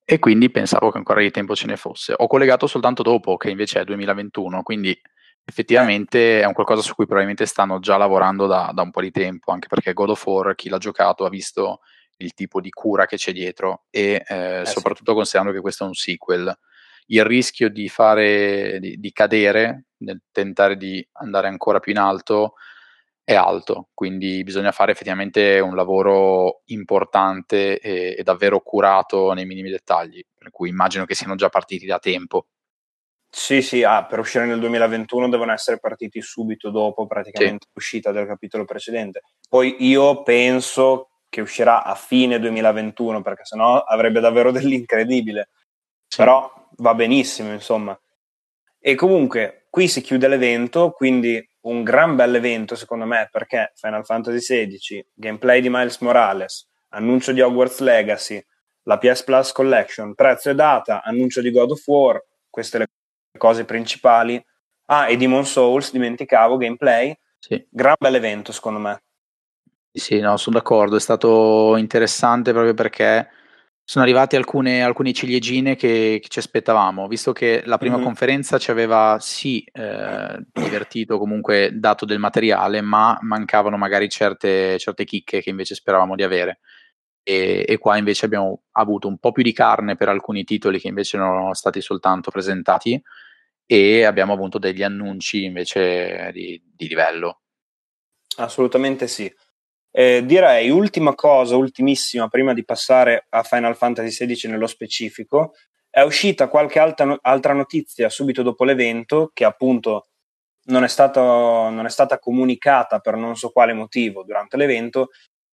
[0.05, 2.15] e quindi pensavo che ancora di tempo ce ne fosse.
[2.17, 4.97] Ho collegato soltanto dopo, che invece è 2021, quindi
[5.45, 9.11] effettivamente è un qualcosa su cui probabilmente stanno già lavorando da, da, un po' di
[9.11, 11.81] tempo, anche perché God of War, chi l'ha giocato, ha visto
[12.19, 15.17] il tipo di cura che c'è dietro e eh, eh, soprattutto sì.
[15.17, 16.59] considerando che questo è un sequel.
[17.07, 22.55] Il rischio di, fare, di, di cadere nel tentare di andare ancora più in alto
[23.25, 29.71] è alto, quindi bisogna fare effettivamente un lavoro importante e, e davvero curato nei minimi
[29.71, 30.25] dettagli.
[30.37, 32.47] per cui immagino che siano già partiti da tempo.
[33.33, 37.71] Sì, sì, ah, per uscire nel 2021 devono essere partiti subito dopo praticamente sì.
[37.75, 39.23] l'uscita del capitolo precedente.
[39.49, 45.49] Poi io penso che uscirà a fine 2021 perché sennò avrebbe davvero dell'incredibile.
[46.09, 46.17] Sì.
[46.17, 47.99] Però va benissimo, insomma.
[48.81, 54.05] E comunque qui si chiude l'evento, quindi un gran bel evento secondo me perché Final
[54.05, 58.45] Fantasy XVI, gameplay di Miles Morales, annuncio di Hogwarts Legacy,
[58.85, 62.89] la PS Plus Collection, prezzo e data, annuncio di God of War, queste le
[63.39, 64.43] cose principali.
[64.87, 67.17] Ah, e Demon Souls, dimenticavo, gameplay.
[67.39, 67.65] Sì.
[67.71, 69.03] Gran bel evento, secondo me.
[69.93, 73.29] Sì, no, sono d'accordo, è stato interessante proprio perché
[73.83, 78.05] sono arrivate alcune, alcune ciliegine che, che, ci aspettavamo, visto che la prima mm-hmm.
[78.05, 85.05] conferenza ci aveva sì eh, divertito, comunque dato del materiale, ma mancavano magari certe, certe
[85.05, 86.61] chicche che invece speravamo di avere.
[87.23, 90.89] E, e, qua invece abbiamo avuto un po' più di carne per alcuni titoli che
[90.89, 93.01] invece non erano stati soltanto presentati
[93.67, 97.43] e abbiamo avuto degli annunci invece di, di livello.
[98.37, 99.33] Assolutamente sì.
[99.93, 105.53] Eh, direi ultima cosa, ultimissima, prima di passare a Final Fantasy XVI nello specifico,
[105.91, 110.07] è uscita qualche altra, altra notizia subito dopo l'evento che appunto
[110.65, 115.09] non è, stato, non è stata comunicata per non so quale motivo durante l'evento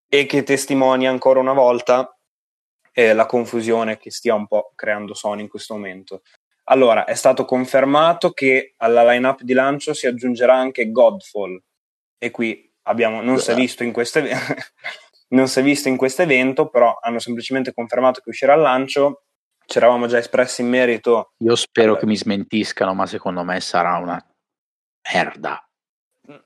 [0.10, 2.18] e che testimonia ancora una volta
[2.92, 6.22] eh, la confusione che stia un po' creando Sony in questo momento.
[6.70, 11.62] Allora, è stato confermato che alla line-up di lancio si aggiungerà anche Godfall
[12.18, 14.22] e qui abbiamo, non si è visto in questo
[15.30, 19.24] non si è visto in questo evento, però hanno semplicemente confermato che uscirà al lancio.
[19.66, 21.34] Ci eravamo già espressi in merito.
[21.40, 22.00] Io spero allora.
[22.00, 24.24] che mi smentiscano, ma secondo me sarà una
[25.14, 25.67] merda.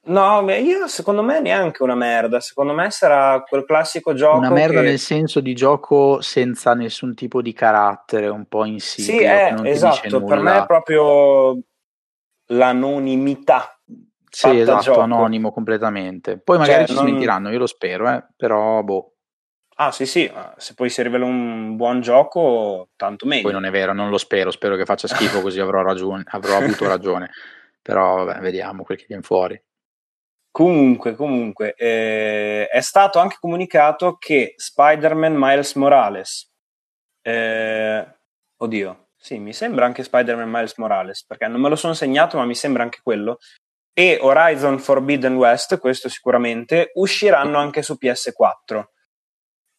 [0.04, 2.40] No, io secondo me neanche una merda.
[2.40, 4.38] Secondo me sarà quel classico gioco.
[4.38, 4.88] Una merda che...
[4.88, 9.18] nel senso di gioco senza nessun tipo di carattere, un po' insidio.
[9.18, 10.24] Sì, è, esatto.
[10.24, 11.60] Per me è proprio
[12.48, 13.76] l'anonimità.
[14.30, 15.00] Sì, esatto, gioco.
[15.00, 16.38] anonimo completamente.
[16.38, 17.08] Poi magari cioè, ci non...
[17.08, 19.16] smentiranno, io lo spero, eh, però boh.
[19.76, 23.44] Ah, sì, sì, se poi si rivela un buon gioco, tanto meglio.
[23.44, 26.58] Poi non è vero, non lo spero, spero che faccia schifo così avrò, ragione, avrò
[26.58, 27.32] avuto ragione.
[27.82, 29.60] Però vabbè, vediamo quel che viene fuori.
[30.52, 36.52] Comunque, comunque, eh, è stato anche comunicato che Spider-Man Miles Morales,
[37.22, 38.06] eh,
[38.58, 42.44] oddio, sì, mi sembra anche Spider-Man Miles Morales, perché non me lo sono segnato, ma
[42.44, 43.38] mi sembra anche quello,
[43.94, 48.84] e Horizon Forbidden West, questo sicuramente, usciranno anche su PS4.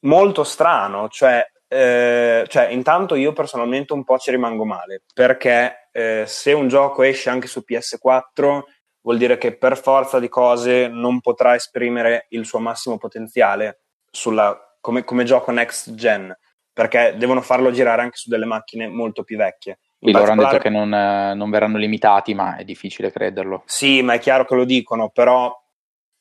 [0.07, 6.25] Molto strano, cioè, eh, cioè intanto io personalmente un po' ci rimango male, perché eh,
[6.27, 8.63] se un gioco esce anche su PS4
[9.03, 14.77] vuol dire che per forza di cose non potrà esprimere il suo massimo potenziale sulla,
[14.81, 16.37] come, come, gioco next gen,
[16.73, 19.79] perché devono farlo girare anche su delle macchine molto più vecchie.
[20.05, 23.63] In loro hanno detto che non, eh, non, verranno limitati, ma è difficile crederlo.
[23.67, 25.57] Sì, ma è chiaro che lo dicono, però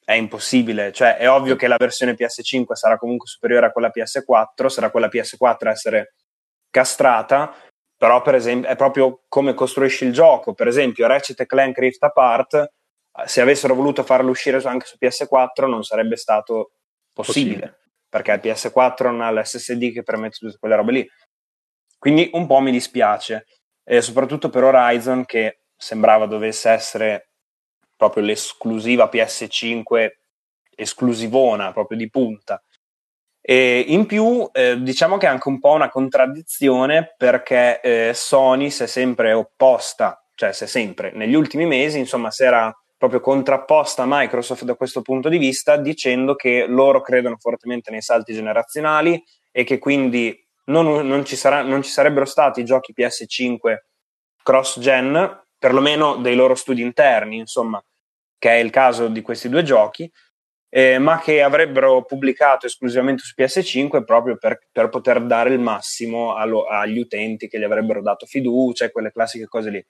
[0.03, 0.91] è impossibile.
[0.91, 5.07] Cioè, è ovvio che la versione PS5 sarà comunque superiore a quella PS4, sarà quella
[5.07, 6.13] PS4 a essere
[6.69, 7.53] castrata,
[8.01, 10.55] però per esempio è proprio come costruisci il gioco.
[10.55, 12.73] Per esempio, Ratchet Clank Rift Apart,
[13.25, 16.71] se avessero voluto farlo uscire anche su PS4 non sarebbe stato
[17.13, 17.79] possibile, possibile.
[18.09, 21.07] perché il PS4 non ha l'SSD che permette tutte quelle robe lì.
[21.99, 23.45] Quindi un po' mi dispiace,
[23.83, 27.33] e soprattutto per Horizon che sembrava dovesse essere
[27.95, 30.09] proprio l'esclusiva PS5
[30.75, 32.63] esclusivona, proprio di punta.
[33.41, 38.69] E in più, eh, diciamo che è anche un po' una contraddizione perché eh, Sony
[38.69, 43.19] si è sempre opposta, cioè si è sempre, negli ultimi mesi, insomma, si era proprio
[43.19, 48.31] contrapposta a Microsoft da questo punto di vista, dicendo che loro credono fortemente nei salti
[48.31, 53.77] generazionali e che quindi non, non, ci, sarà, non ci sarebbero stati giochi PS5
[54.43, 57.83] cross-gen, perlomeno dei loro studi interni, insomma,
[58.37, 60.11] che è il caso di questi due giochi,
[60.73, 66.35] eh, ma che avrebbero pubblicato esclusivamente su PS5 proprio per, per poter dare il massimo
[66.35, 69.85] allo, agli utenti che gli avrebbero dato fiducia e quelle classiche cose lì.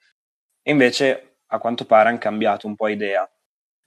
[0.63, 3.29] E invece, a quanto pare, hanno cambiato un po' idea.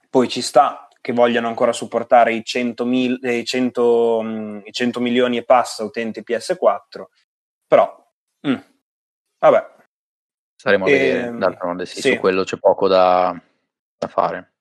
[0.09, 5.01] Poi ci sta che vogliano ancora supportare i 100, mil, eh, 100, mm, i 100
[5.01, 7.09] milioni e passa utenti PS4,
[7.67, 7.93] però,
[8.47, 8.55] mm,
[9.39, 9.73] vabbè.
[10.55, 13.37] Saremo a vedere, ehm, d'altronde sì, sì, su quello c'è poco da,
[13.97, 14.54] da fare.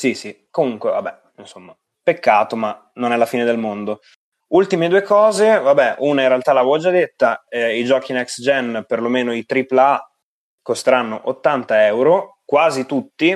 [0.00, 4.00] Sì, sì, comunque, vabbè, insomma, peccato, ma non è la fine del mondo.
[4.48, 8.82] Ultime due cose, vabbè, una in realtà l'avevo già detta, eh, i giochi next gen,
[8.88, 10.10] perlomeno i AAA,
[10.62, 13.30] costeranno 80 euro, quasi tutti,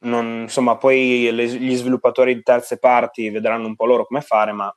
[0.00, 4.52] non, insomma, poi le, gli sviluppatori di terze parti vedranno un po' loro come fare,
[4.52, 4.70] ma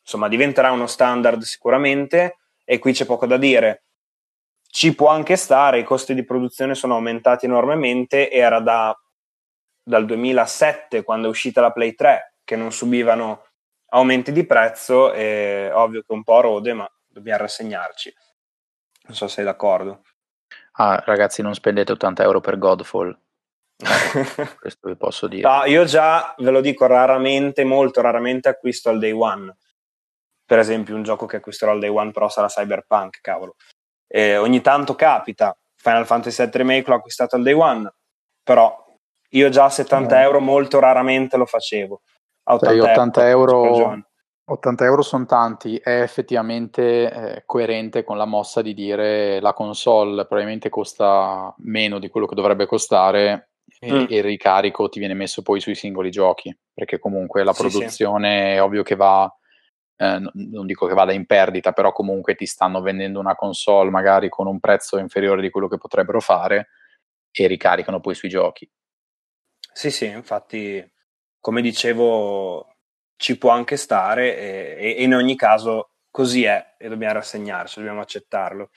[0.00, 2.38] insomma, diventerà uno standard sicuramente.
[2.64, 3.84] e qui c'è poco da dire.
[4.66, 8.96] Ci può anche stare, i costi di produzione sono aumentati enormemente, era da,
[9.82, 13.46] dal 2007, quando è uscita la Play 3, che non subivano
[13.90, 18.14] aumenti di prezzo, è ovvio che un po' rode, ma dobbiamo rassegnarci.
[19.04, 20.02] Non so se sei d'accordo.
[20.72, 23.18] Ah, ragazzi, non spendete 80 euro per Godfall.
[24.60, 25.48] questo vi posso dire.
[25.48, 29.56] No, io già ve lo dico raramente, molto raramente acquisto al day one.
[30.44, 33.56] Per esempio, un gioco che acquisterò al day one, però sarà Cyberpunk, cavolo.
[34.06, 35.56] Eh, ogni tanto capita.
[35.76, 37.92] Final Fantasy VII Remake l'ho acquistato al day one,
[38.42, 38.81] però
[39.34, 42.02] io già a 70 euro molto raramente lo facevo.
[42.44, 44.02] A 80, cioè, 80 euro,
[44.44, 50.26] 80 euro sono tanti, è effettivamente eh, coerente con la mossa di dire la console
[50.26, 54.06] probabilmente costa meno di quello che dovrebbe costare e, mm.
[54.08, 58.50] e, il ricarico ti viene messo poi sui singoli giochi, perché comunque la produzione sì,
[58.50, 58.56] sì.
[58.56, 59.32] è ovvio che va,
[59.96, 64.28] eh, non dico che vada in perdita, però comunque ti stanno vendendo una console magari
[64.28, 66.68] con un prezzo inferiore di quello che potrebbero fare
[67.30, 68.68] e ricaricano poi sui giochi.
[69.72, 70.84] Sì, sì, infatti,
[71.40, 72.76] come dicevo,
[73.16, 78.00] ci può anche stare e, e in ogni caso così è e dobbiamo rassegnarci, dobbiamo
[78.00, 78.70] accettarlo.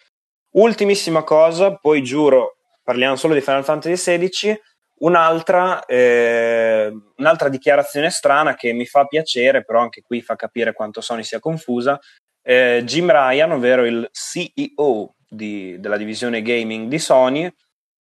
[0.51, 4.59] Ultimissima cosa, poi giuro, parliamo solo di Final Fantasy XVI
[4.97, 11.01] Un'altra, eh, un'altra, dichiarazione strana che mi fa piacere, però anche qui fa capire quanto
[11.01, 11.99] Sony sia confusa.
[12.41, 17.45] Eh, Jim Ryan, ovvero il CEO di, della divisione gaming di Sony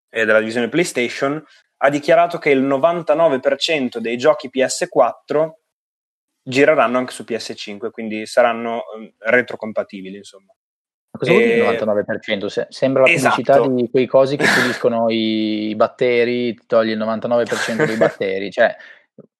[0.09, 1.43] e della divisione PlayStation,
[1.85, 5.51] ha dichiarato che il 99% dei giochi PS4
[6.41, 10.51] gireranno anche su PS5, quindi saranno eh, retrocompatibili, insomma.
[11.11, 12.45] Ma cosa vuol dire il 99%?
[12.47, 13.35] Se- sembra la esatto.
[13.35, 18.51] pubblicità di quei cosi che puliscono i batteri, togli il 99% dei batteri.
[18.51, 18.75] Cioè,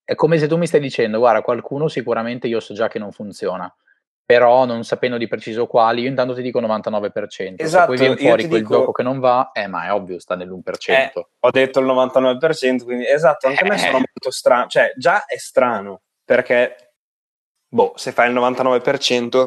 [0.04, 3.12] è come se tu mi stai dicendo, guarda, qualcuno sicuramente io so già che non
[3.12, 3.74] funziona,
[4.26, 7.56] però non sapendo di preciso quali, io intanto ti dico 99%.
[7.58, 8.74] Esatto, poi viene fuori quel dico...
[8.74, 10.92] gioco che non va, eh, ma è ovvio, sta nell'1%.
[10.92, 13.68] Eh, ho detto il 99%, quindi esatto, anche eh.
[13.68, 16.94] a me sono molto strano, cioè già è strano, perché,
[17.68, 19.46] boh, se fai il 99%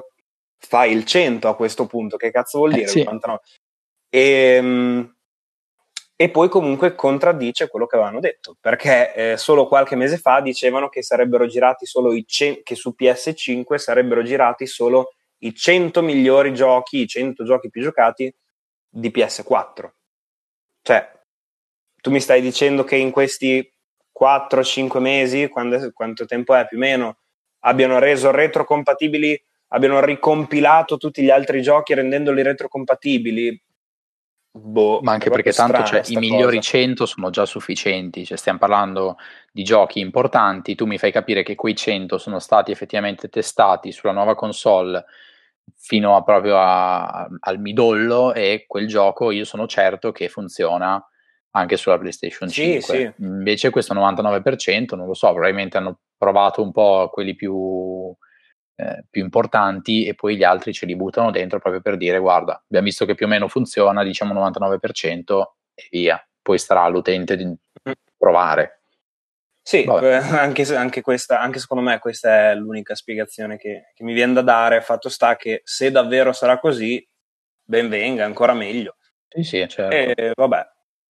[0.59, 3.03] fai il 100 a questo punto, che cazzo vuol eh, dire eh, sì.
[3.03, 3.41] 99?
[4.11, 5.17] E, ehm,
[6.21, 10.89] e, poi comunque contraddice quello che avevano detto, perché eh, solo qualche mese fa dicevano
[10.89, 16.53] che sarebbero girati solo i ce- che su PS5 sarebbero girati solo i 100 migliori
[16.53, 18.35] giochi, i 100 giochi più giocati
[18.89, 19.91] di PS4.
[20.83, 21.13] Cioè,
[22.01, 23.73] tu mi stai dicendo che in questi
[24.13, 27.19] 4-5 mesi, quando, quanto tempo è più o meno,
[27.61, 33.63] abbiano reso retrocompatibili abbiano ricompilato tutti gli altri giochi rendendoli retrocompatibili.
[34.51, 36.71] Boh, Ma anche perché tanto cioè, i migliori cosa.
[36.71, 39.17] 100 sono già sufficienti, cioè, stiamo parlando
[39.53, 44.13] di giochi importanti, tu mi fai capire che quei 100 sono stati effettivamente testati sulla
[44.13, 45.05] nuova console
[45.77, 51.03] fino a proprio a, al midollo e quel gioco io sono certo che funziona
[51.51, 52.81] anche sulla PlayStation 5.
[52.81, 53.13] Sì, sì.
[53.19, 58.15] Invece questo 99% non lo so, probabilmente hanno provato un po' quelli più
[58.81, 62.63] eh, più importanti e poi gli altri ce li buttano dentro proprio per dire guarda,
[62.65, 65.43] abbiamo visto che più o meno funziona, diciamo 99%
[65.75, 66.25] e via.
[66.41, 67.93] Poi starà all'utente di mm.
[68.17, 68.83] provare.
[69.61, 74.13] Sì, eh, anche, anche, questa, anche secondo me questa è l'unica spiegazione che, che mi
[74.13, 74.81] viene da dare.
[74.81, 77.05] Fatto sta che se davvero sarà così,
[77.65, 78.97] ben venga, ancora meglio.
[79.29, 79.95] Sì, sì, certo.
[79.95, 80.67] E vabbè,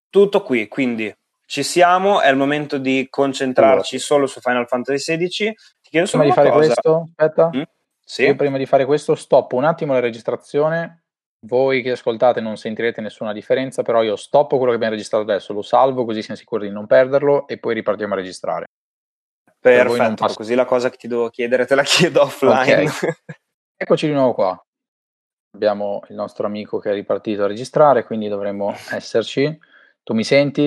[0.08, 4.06] tutto qui, quindi ci siamo, è il momento di concentrarci allora.
[4.06, 5.54] solo su Final Fantasy XVI.
[5.88, 6.66] Ti chiedo solo prima di fare cosa.
[6.66, 7.50] questo, aspetta.
[7.56, 7.62] Mm?
[8.04, 8.24] Sì.
[8.24, 11.04] Io prima di fare questo stoppo un attimo la registrazione.
[11.46, 15.54] Voi che ascoltate non sentirete nessuna differenza, però io stoppo quello che abbiamo registrato adesso,
[15.54, 18.66] lo salvo così siamo sicuri di non perderlo e poi ripartiamo a registrare.
[19.58, 20.36] Perfetto, passo...
[20.36, 22.82] così la cosa che ti devo chiedere te la chiedo offline.
[22.82, 22.88] Okay.
[23.80, 24.66] Eccoci di nuovo qua.
[25.54, 29.58] Abbiamo il nostro amico che è ripartito a registrare, quindi dovremmo esserci.
[30.02, 30.64] Tu mi senti?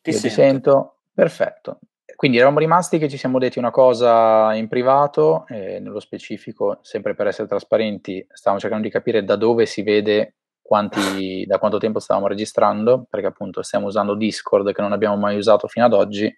[0.00, 0.28] Ti, Io sento.
[0.28, 0.96] ti sento.
[1.12, 1.78] Perfetto.
[2.16, 7.14] Quindi eravamo rimasti che ci siamo detti una cosa in privato, eh, nello specifico, sempre
[7.14, 11.98] per essere trasparenti, stavamo cercando di capire da dove si vede quanti, da quanto tempo
[11.98, 16.32] stavamo registrando, perché appunto stiamo usando Discord che non abbiamo mai usato fino ad oggi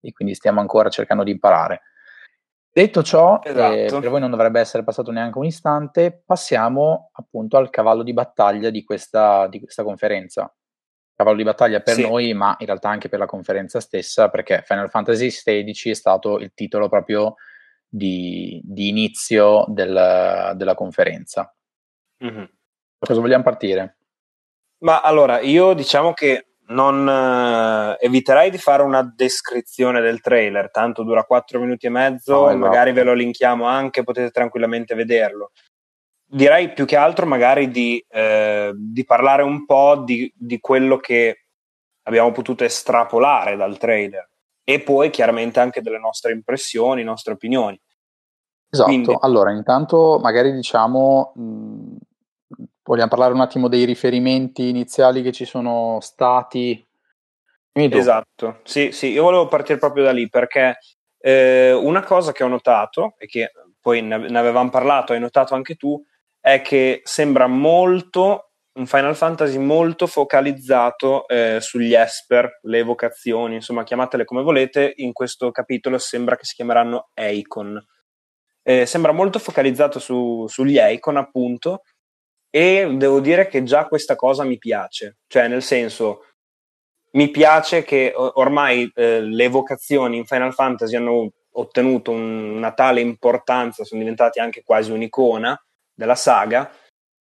[0.00, 1.82] e quindi stiamo ancora cercando di imparare.
[2.70, 3.96] Detto ciò, eh, esatto.
[3.96, 8.12] eh, per voi non dovrebbe essere passato neanche un istante, passiamo appunto al cavallo di
[8.12, 10.54] battaglia di questa, di questa conferenza
[11.16, 12.02] cavallo di battaglia per sì.
[12.02, 16.38] noi, ma in realtà anche per la conferenza stessa, perché Final Fantasy XVI è stato
[16.38, 17.36] il titolo proprio
[17.88, 21.52] di, di inizio del, della conferenza.
[22.22, 22.44] Mm-hmm.
[22.98, 23.96] Da cosa vogliamo partire?
[24.78, 31.02] Ma allora, io diciamo che non eh, eviterei di fare una descrizione del trailer, tanto
[31.02, 32.66] dura 4 minuti e mezzo no, e no.
[32.66, 35.52] magari ve lo linkiamo anche, potete tranquillamente vederlo.
[36.26, 41.44] Direi più che altro magari di, eh, di parlare un po' di, di, quello che
[42.02, 44.28] abbiamo potuto estrapolare dal trailer
[44.64, 47.80] e poi chiaramente anche delle nostre impressioni, nostre opinioni.
[48.68, 51.96] Esatto, Quindi, allora intanto magari diciamo, mh,
[52.82, 56.84] vogliamo parlare un attimo dei riferimenti iniziali che ci sono stati.
[57.72, 60.78] Esatto, sì, sì, io volevo partire proprio da lì perché
[61.18, 65.54] eh, una cosa che ho notato e che poi ne, ne avevamo parlato, hai notato
[65.54, 66.02] anche tu,
[66.46, 73.82] è che sembra molto un Final Fantasy molto focalizzato eh, sugli Esper, le evocazioni, insomma,
[73.82, 74.92] chiamatele come volete.
[74.96, 77.84] In questo capitolo sembra che si chiameranno Eikon.
[78.62, 81.82] Eh, sembra molto focalizzato su, sugli Eikon, appunto,
[82.48, 85.16] e devo dire che già questa cosa mi piace.
[85.26, 86.26] Cioè, nel senso,
[87.14, 93.00] mi piace che ormai eh, le evocazioni in Final Fantasy hanno ottenuto un, una tale
[93.00, 95.60] importanza, sono diventati anche quasi un'icona
[95.96, 96.70] della saga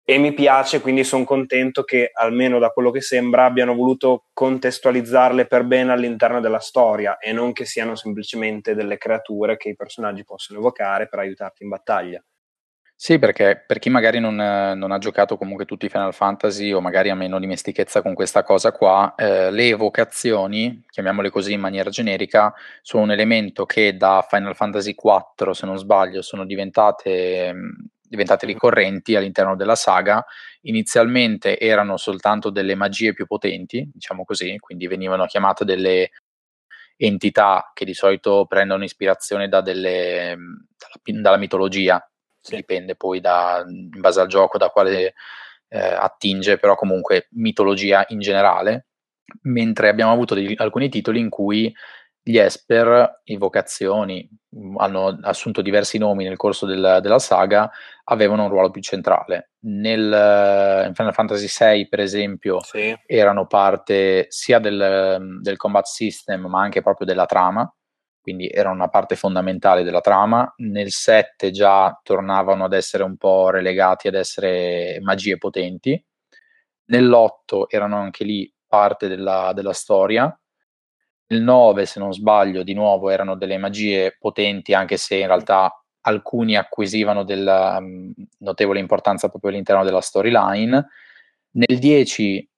[0.07, 5.47] e mi piace, quindi sono contento che almeno da quello che sembra abbiano voluto contestualizzarle
[5.47, 10.23] per bene all'interno della storia e non che siano semplicemente delle creature che i personaggi
[10.23, 12.23] possono evocare per aiutarti in battaglia.
[12.97, 16.79] Sì, perché per chi magari non, non, ha giocato comunque tutti i Final Fantasy o
[16.79, 21.89] magari ha meno dimestichezza con questa cosa qua, eh, le evocazioni, chiamiamole così in maniera
[21.89, 27.53] generica, sono un elemento che da Final Fantasy IV, se non sbaglio, sono diventate
[28.07, 30.23] diventate ricorrenti all'interno della saga.
[30.61, 36.09] Inizialmente erano soltanto delle magie più potenti, diciamo così, quindi venivano chiamate delle
[36.97, 40.35] entità che di solito prendono ispirazione da delle,
[40.77, 42.05] dalla, dalla, mitologia,
[42.39, 42.55] sì.
[42.55, 45.13] dipende poi da, in base al gioco da quale
[45.67, 48.87] eh, attinge, però comunque mitologia in generale,
[49.43, 51.73] mentre abbiamo avuto degli, alcuni titoli in cui
[52.27, 54.27] gli Esper, invocazioni,
[54.77, 57.69] hanno assunto diversi nomi nel corso del, della saga,
[58.05, 59.51] avevano un ruolo più centrale.
[59.61, 62.95] Nel, in Final Fantasy VI, per esempio, sì.
[63.05, 67.71] erano parte sia del, del, combat system, ma anche proprio della trama,
[68.21, 70.51] quindi erano una parte fondamentale della trama.
[70.57, 76.03] Nel 7 già tornavano ad essere un po' relegati ad essere magie potenti.
[76.91, 80.37] Nell'8 erano anche lì parte della, della storia
[81.27, 85.71] il 9, se non sbaglio, di nuovo erano delle magie potenti, anche se in realtà
[86.07, 90.87] alcuni acquisivano della um, notevole importanza proprio all'interno della storyline.
[91.51, 92.49] Nel 10,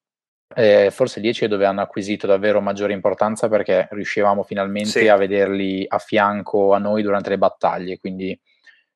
[0.55, 5.07] eh, forse il 10 è dove hanno acquisito davvero maggiore importanza perché riuscivamo finalmente sì.
[5.07, 7.99] a vederli a fianco a noi durante le battaglie.
[7.99, 8.37] Quindi,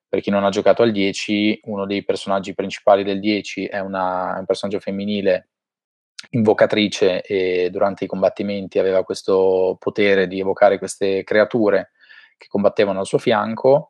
[0.07, 4.35] per chi non ha giocato al 10, uno dei personaggi principali del 10 è, una,
[4.35, 5.47] è un personaggio femminile
[6.31, 11.91] invocatrice e durante i combattimenti aveva questo potere di evocare queste creature
[12.37, 13.89] che combattevano al suo fianco.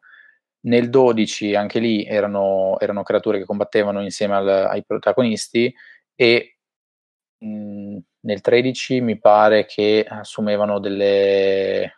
[0.61, 5.73] Nel 12 anche lì erano, erano creature che combattevano insieme al, ai protagonisti
[6.15, 6.57] e
[7.37, 11.95] mh, nel 13 mi pare che assumevano delle...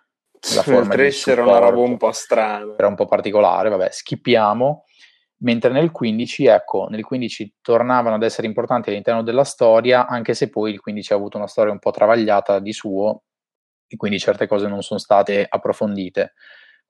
[0.55, 2.73] La forma 13 era una roba un po' strana.
[2.77, 4.83] Era un po' particolare, vabbè, schippiamo
[5.43, 10.49] mentre nel 15, ecco, nel 15 tornavano ad essere importanti all'interno della storia, anche se
[10.49, 13.23] poi il 15 ha avuto una storia un po' travagliata di suo
[13.87, 16.33] e quindi certe cose non sono state approfondite.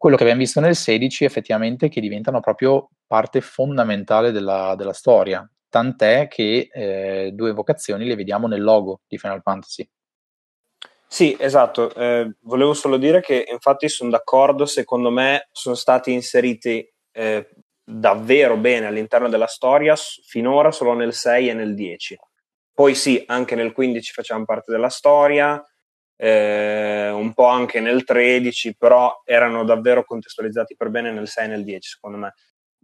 [0.04, 5.50] Quello che abbiamo visto nel 16 effettivamente che diventano proprio parte fondamentale della, della storia,
[5.70, 9.90] tant'è che eh, due vocazioni le vediamo nel logo di Final Fantasy.
[11.08, 11.96] Sì, esatto.
[11.96, 17.50] Eh, volevo solo dire che infatti sono d'accordo, secondo me sono stati inseriti eh,
[17.82, 22.18] davvero bene all'interno della storia finora solo nel 6 e nel 10.
[22.74, 25.64] Poi sì, anche nel 15 facevano parte della storia,
[26.16, 31.48] eh, un po' anche nel 13, però erano davvero contestualizzati per bene nel 6 e
[31.48, 32.34] nel 10, secondo me.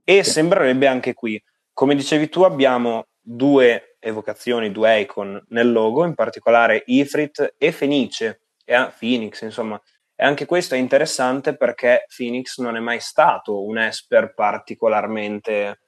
[0.03, 1.41] E sembrerebbe anche qui,
[1.73, 8.41] come dicevi tu, abbiamo due evocazioni, due icon nel logo, in particolare Ifrit e Fenice,
[8.65, 9.81] e Phoenix, insomma,
[10.15, 15.79] e anche questo è interessante perché Phoenix non è mai stato un Esper particolarmente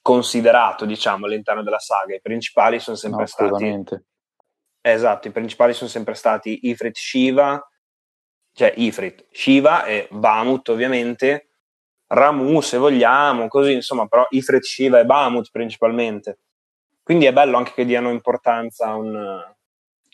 [0.00, 2.14] considerato, diciamo, all'interno della saga.
[2.14, 3.52] I principali sono sempre no, stati.
[4.84, 7.70] Esatto, i principali sono sempre stati Ifrit Shiva,
[8.52, 11.50] cioè Ifrit, Shiva e Bamut, ovviamente,
[12.08, 16.38] Ramu, se vogliamo, così, insomma, però Ifrit, Shiva e Bamut principalmente.
[17.02, 19.16] Quindi è bello anche che diano importanza a un,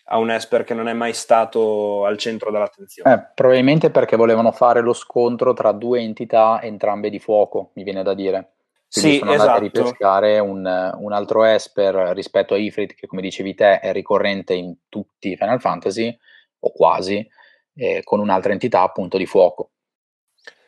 [0.04, 3.12] a un Esper che non è mai stato al centro dell'attenzione.
[3.12, 8.02] Eh, probabilmente perché volevano fare lo scontro tra due entità entrambe di fuoco, mi viene
[8.02, 8.52] da dire.
[8.90, 9.50] Quindi sì, sono esatto.
[9.50, 13.92] andati a ripescare un, un, altro Esper rispetto a Ifrit, che come dicevi te è
[13.92, 16.16] ricorrente in tutti i Final Fantasy,
[16.60, 17.26] o quasi,
[17.74, 19.72] eh, con un'altra entità appunto di fuoco.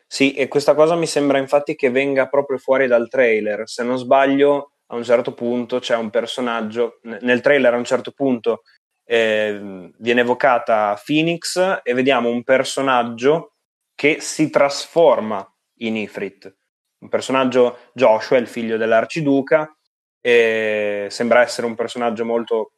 [0.05, 3.67] Sì, e questa cosa mi sembra infatti che venga proprio fuori dal trailer.
[3.67, 8.11] Se non sbaglio, a un certo punto c'è un personaggio, nel trailer a un certo
[8.11, 8.63] punto
[9.05, 13.53] eh, viene evocata Phoenix e vediamo un personaggio
[13.95, 15.45] che si trasforma
[15.79, 16.53] in Ifrit.
[17.01, 19.69] Un personaggio, Joshua, il figlio dell'arciduca,
[20.21, 22.73] e sembra essere un personaggio molto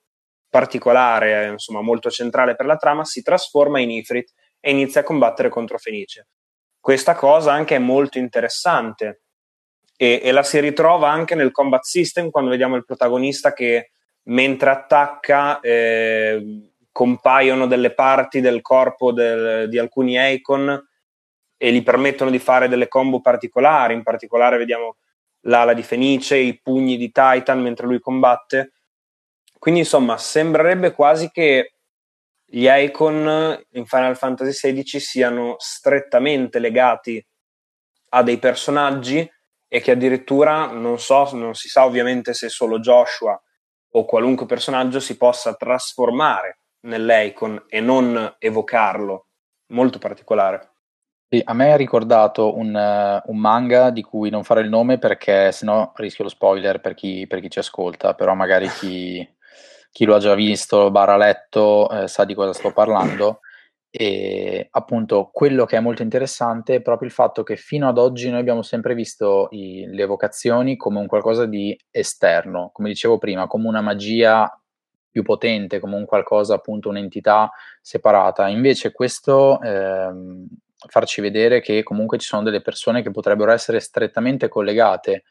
[0.50, 5.50] particolare, insomma molto centrale per la trama, si trasforma in Ifrit e inizia a combattere
[5.50, 6.28] contro Fenice.
[6.80, 9.24] Questa cosa anche è molto interessante
[9.98, 13.92] e, e, la si ritrova anche nel combat system quando vediamo il protagonista che
[14.24, 20.82] mentre attacca eh, compaiono delle parti del corpo del, di alcuni icon
[21.64, 24.98] e gli permettono di fare delle combo particolari, in particolare vediamo
[25.44, 28.74] l'ala di Fenice, i pugni di Titan mentre lui combatte.
[29.60, 31.76] Quindi insomma sembrerebbe quasi che
[32.44, 37.26] gli icon in Final Fantasy XVI siano strettamente legati
[38.10, 39.26] a dei personaggi
[39.66, 43.42] e che addirittura non so, non si sa ovviamente se solo Joshua
[43.92, 49.28] o qualunque personaggio si possa trasformare nell'icon e non evocarlo.
[49.68, 50.72] Molto particolare.
[51.34, 55.00] Sì, a me ha ricordato un, uh, un, manga di cui non farò il nome
[55.00, 59.28] perché sennò rischio lo spoiler per chi, per chi ci ascolta, però magari chi,
[59.92, 63.40] chi lo ha già visto, barra letto, eh, sa di cosa sto parlando.
[63.90, 68.30] E appunto quello che è molto interessante è proprio il fatto che fino ad oggi
[68.30, 73.48] noi abbiamo sempre visto i, le vocazioni come un qualcosa di esterno, come dicevo prima,
[73.48, 74.56] come una magia
[75.10, 78.50] più potente, come un qualcosa, appunto, un'entità separata.
[78.50, 80.48] Invece questo ehm,
[80.88, 85.24] farci vedere che comunque ci sono delle persone che potrebbero essere strettamente collegate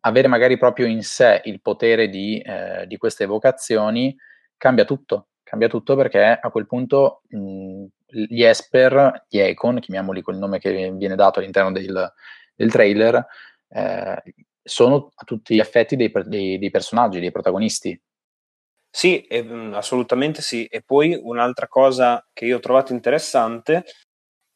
[0.00, 4.16] avere magari proprio in sé il potere di, eh, di queste evocazioni
[4.56, 10.38] cambia tutto, cambia tutto perché a quel punto mh, gli Esper, gli Econ, chiamiamoli col
[10.38, 12.12] nome che viene dato all'interno del,
[12.54, 13.26] del trailer,
[13.68, 14.22] eh,
[14.62, 18.00] sono a tutti gli effetti dei, dei, dei personaggi, dei protagonisti.
[18.88, 20.64] Sì, eh, assolutamente sì.
[20.66, 23.84] E poi un'altra cosa che io ho trovato interessante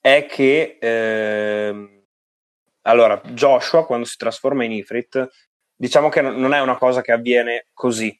[0.00, 2.00] è che eh,
[2.82, 5.28] allora, Joshua quando si trasforma in Ifrit,
[5.76, 8.16] diciamo che non è una cosa che avviene così.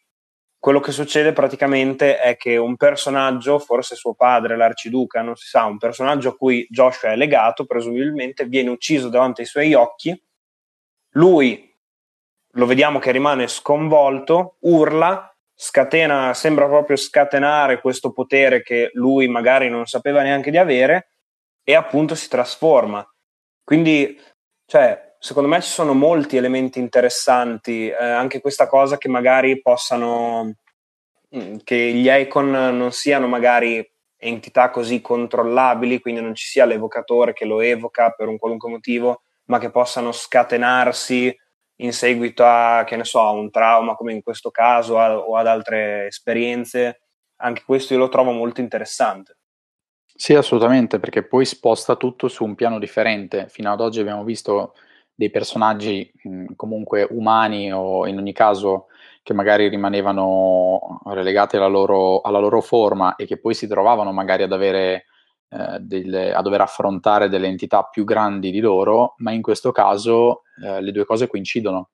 [0.58, 5.64] Quello che succede praticamente è che un personaggio, forse suo padre, l'arciduca, non si sa,
[5.64, 10.22] un personaggio a cui Joshua è legato, presumibilmente viene ucciso davanti ai suoi occhi.
[11.14, 11.74] Lui
[12.54, 19.70] lo vediamo che rimane sconvolto, urla, scatena, sembra proprio scatenare questo potere che lui magari
[19.70, 21.10] non sapeva neanche di avere
[21.70, 23.06] e appunto si trasforma.
[23.64, 24.18] Quindi
[24.70, 30.54] cioè, secondo me ci sono molti elementi interessanti, eh, anche questa cosa che magari possano,
[31.36, 33.84] mm, che gli icon non siano magari
[34.16, 39.22] entità così controllabili, quindi non ci sia l'evocatore che lo evoca per un qualunque motivo,
[39.46, 41.36] ma che possano scatenarsi
[41.80, 45.36] in seguito a, che ne so, a un trauma come in questo caso a, o
[45.36, 47.00] ad altre esperienze.
[47.42, 49.39] Anche questo io lo trovo molto interessante.
[50.22, 53.46] Sì, assolutamente, perché poi sposta tutto su un piano differente.
[53.48, 54.74] Fino ad oggi abbiamo visto
[55.14, 58.88] dei personaggi mh, comunque umani o in ogni caso
[59.22, 64.42] che magari rimanevano relegati alla loro, alla loro forma e che poi si trovavano magari
[64.42, 65.06] ad avere
[65.48, 70.42] eh, delle, a dover affrontare delle entità più grandi di loro, ma in questo caso
[70.62, 71.88] eh, le due cose coincidono.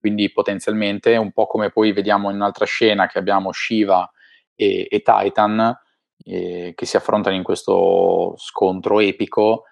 [0.00, 4.08] Quindi potenzialmente, un po' come poi vediamo in un'altra scena che abbiamo Shiva
[4.56, 5.76] e, e Titan,
[6.24, 9.64] eh, che si affrontano in questo scontro epico.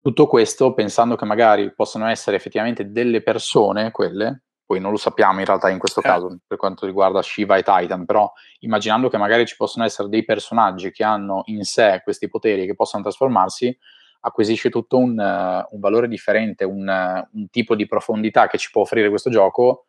[0.00, 5.38] Tutto questo pensando che magari possano essere effettivamente delle persone, quelle, poi non lo sappiamo
[5.38, 6.02] in realtà in questo eh.
[6.02, 8.30] caso per quanto riguarda Shiva e Titan, però
[8.60, 12.66] immaginando che magari ci possono essere dei personaggi che hanno in sé questi poteri e
[12.66, 13.76] che possono trasformarsi,
[14.20, 18.70] acquisisce tutto un, uh, un valore differente, un, uh, un, tipo di profondità che ci
[18.72, 19.86] può offrire questo gioco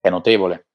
[0.00, 0.68] è notevole.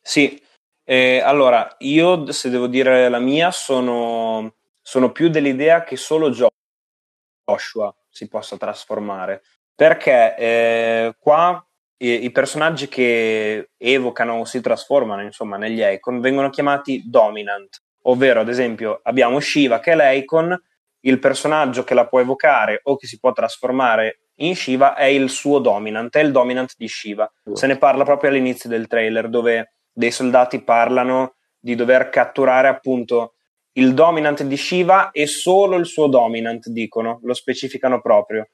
[0.00, 0.40] Sì,
[0.84, 7.94] eh, allora, io se devo dire la mia, sono, sono più dell'idea che solo Joshua
[8.10, 9.42] si possa trasformare.
[9.74, 11.66] Perché eh, qua
[11.96, 18.40] i, i, personaggi che evocano o si trasformano, insomma, negli Icon vengono chiamati dominant, ovvero
[18.40, 20.56] ad esempio abbiamo Shiva che è l'Icon,
[21.00, 25.30] il personaggio che la può evocare o che si può trasformare in Shiva è il
[25.30, 27.30] suo dominant, è il dominant di Shiva.
[27.52, 33.34] Se ne parla proprio all'inizio del trailer dove dei soldati parlano di dover catturare appunto
[33.76, 38.48] il dominant di Shiva e solo il suo dominant, dicono, lo specificano proprio.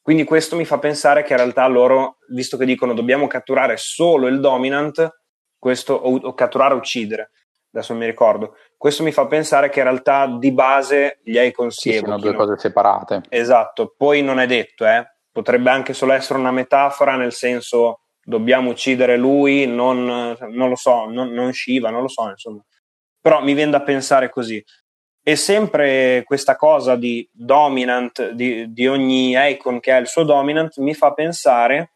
[0.00, 4.26] Quindi questo mi fa pensare che in realtà loro, visto che dicono dobbiamo catturare solo
[4.26, 5.16] il dominant,
[5.58, 7.30] questo, o, o catturare o uccidere,
[7.72, 8.56] adesso non mi ricordo.
[8.76, 12.34] Questo mi fa pensare che in realtà di base gli Icon si sì, sono due
[12.34, 13.22] cose separate.
[13.28, 15.06] Esatto, poi non è detto, eh.
[15.30, 21.06] potrebbe anche solo essere una metafora, nel senso dobbiamo uccidere lui, non, non lo so,
[21.06, 22.62] non, non Shiva, non lo so, insomma.
[23.20, 24.62] Però mi viene da pensare così.
[25.22, 30.76] E sempre questa cosa di dominant, di, di ogni icon che ha il suo dominant,
[30.76, 31.92] mi fa pensare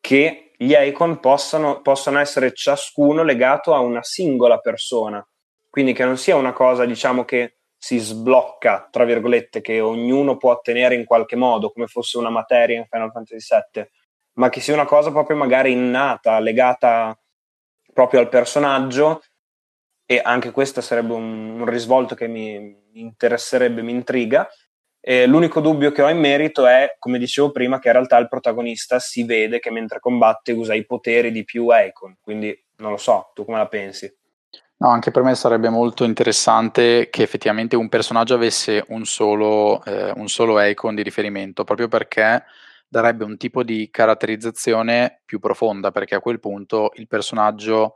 [0.00, 5.26] che gli icon possano, possano essere ciascuno legato a una singola persona.
[5.68, 10.52] Quindi che non sia una cosa, diciamo, che si sblocca, tra virgolette, che ognuno può
[10.52, 13.88] ottenere in qualche modo, come fosse una materia in Final Fantasy VII,
[14.36, 17.18] ma che sia una cosa proprio magari innata, legata
[17.92, 19.22] proprio al personaggio
[20.04, 24.48] e anche questo sarebbe un, un risvolto che mi interesserebbe, mi intriga.
[25.00, 28.28] E l'unico dubbio che ho in merito è, come dicevo prima, che in realtà il
[28.28, 32.96] protagonista si vede che mentre combatte usa i poteri di più Icon, quindi non lo
[32.96, 34.12] so, tu come la pensi?
[34.78, 40.10] No, anche per me sarebbe molto interessante che effettivamente un personaggio avesse un solo, eh,
[40.16, 42.44] un solo icon di riferimento, proprio perché
[42.88, 47.94] darebbe un tipo di caratterizzazione più profonda, perché a quel punto il personaggio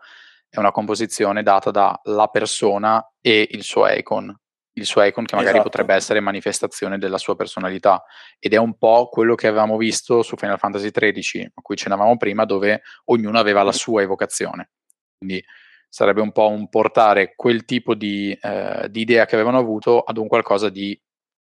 [0.49, 4.34] è una composizione data dalla persona e il suo icon.
[4.72, 5.70] Il suo icon che magari esatto.
[5.70, 8.03] potrebbe essere manifestazione della sua personalità
[8.38, 12.16] ed è un po' quello che avevamo visto su Final Fantasy XIII, a cui cenavamo
[12.16, 14.70] prima, dove ognuno aveva la sua evocazione.
[15.18, 15.45] Quindi
[15.88, 20.16] sarebbe un po' un portare quel tipo di, eh, di idea che avevano avuto ad
[20.16, 20.99] un qualcosa di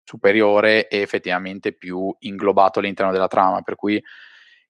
[0.08, 3.62] superiore e effettivamente più inglobato all'interno della trama.
[3.62, 4.02] Per cui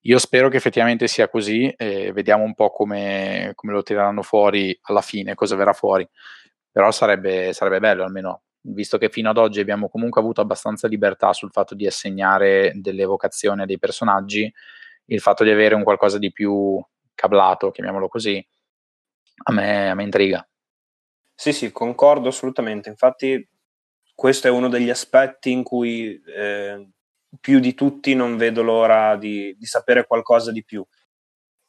[0.01, 4.77] io spero che effettivamente sia così e vediamo un po' come, come lo tireranno fuori
[4.83, 6.07] alla fine, cosa verrà fuori.
[6.71, 11.33] Però sarebbe, sarebbe bello almeno, visto che fino ad oggi abbiamo comunque avuto abbastanza libertà
[11.33, 14.51] sul fatto di assegnare delle evocazioni a dei personaggi,
[15.05, 16.83] il fatto di avere un qualcosa di più
[17.13, 18.43] cablato, chiamiamolo così,
[19.43, 20.47] a me, a me intriga.
[21.35, 22.89] Sì, sì, concordo assolutamente.
[22.89, 23.47] Infatti,
[24.17, 26.89] questo è uno degli aspetti in cui eh,
[27.39, 30.83] più di tutti non vedo l'ora di, di sapere qualcosa di più.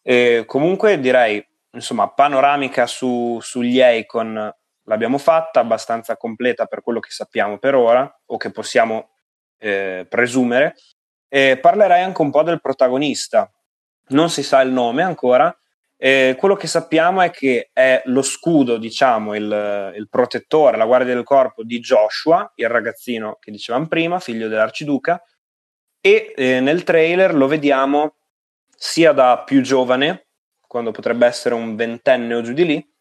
[0.01, 4.51] E comunque direi, insomma, panoramica su, sugli Icon
[4.85, 9.11] l'abbiamo fatta, abbastanza completa per quello che sappiamo per ora o che possiamo
[9.59, 10.77] eh, presumere.
[11.29, 13.53] E parlerei anche un po' del protagonista.
[14.09, 15.55] Non si sa il nome ancora.
[16.01, 21.13] E quello che sappiamo è che è lo scudo, diciamo, il, il protettore, la guardia
[21.13, 25.21] del corpo di Joshua, il ragazzino che dicevamo prima, figlio dell'arciduca,
[26.01, 28.15] e eh, nel trailer lo vediamo
[28.69, 30.29] sia da più giovane,
[30.69, 32.93] quando potrebbe essere un ventenne o giù di lì,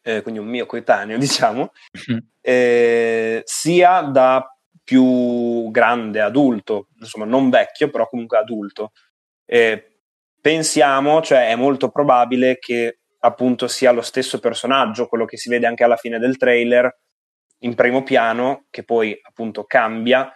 [0.00, 1.72] eh, quindi un mio coetaneo diciamo,
[2.10, 2.20] mm-hmm.
[2.40, 4.48] eh, sia da
[4.82, 8.92] più grande, adulto, insomma non vecchio, però comunque adulto.
[10.44, 15.66] Pensiamo, cioè è molto probabile che appunto sia lo stesso personaggio, quello che si vede
[15.66, 16.98] anche alla fine del trailer,
[17.60, 20.30] in primo piano, che poi appunto cambia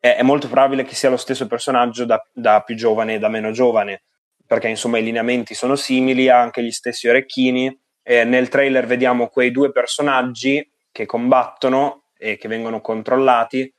[0.00, 3.28] è, è, molto probabile che sia lo stesso personaggio da, da, più giovane e da
[3.28, 4.02] meno giovane,
[4.44, 7.72] perché insomma i lineamenti sono simili, ha anche gli stessi orecchini.
[8.02, 13.72] Eh, nel trailer vediamo quei due personaggi che combattono e che vengono controllati,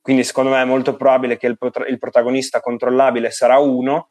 [0.00, 1.58] quindi secondo me è molto probabile che il,
[1.88, 4.10] il protagonista controllabile sarà uno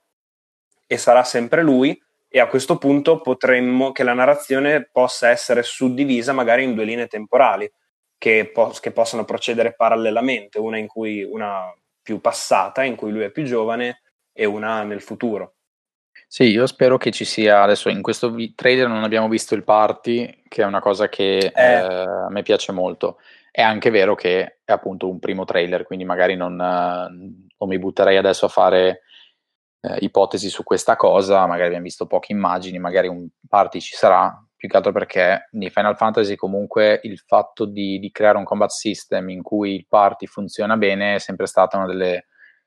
[0.88, 6.34] e sarà sempre lui e a questo punto potremmo che la narrazione possa essere suddivisa
[6.34, 7.72] magari in due linee temporali
[8.18, 11.72] che, po- che possono procedere parallelamente, una in cui una
[12.02, 14.02] più passata, in cui lui è più giovane,
[14.34, 15.54] e una nel futuro.
[16.28, 19.64] Sì, io spero che ci sia adesso in questo vi- trailer non abbiamo visto il
[19.64, 21.52] party, che è una cosa che eh.
[21.54, 23.20] Eh, a me piace molto.
[23.52, 28.18] È anche vero che è appunto un primo trailer, quindi magari non, non mi butterei
[28.18, 29.02] adesso a fare
[29.88, 34.44] eh, ipotesi su questa cosa, magari abbiamo visto poche immagini, magari un party ci sarà,
[34.56, 38.72] più che altro perché nei Final Fantasy comunque il fatto di, di, creare un combat
[38.72, 42.26] system in cui il party funziona bene è sempre stata una delle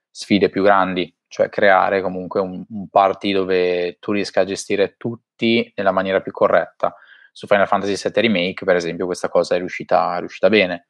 [0.08, 5.72] sfide più grandi, cioè creare comunque un, un party dove tu riesca a gestire tutti
[5.76, 6.94] nella maniera più corretta.
[7.32, 10.88] Su Final Fantasy VII Remake, per esempio, questa cosa è riuscita, è riuscita bene.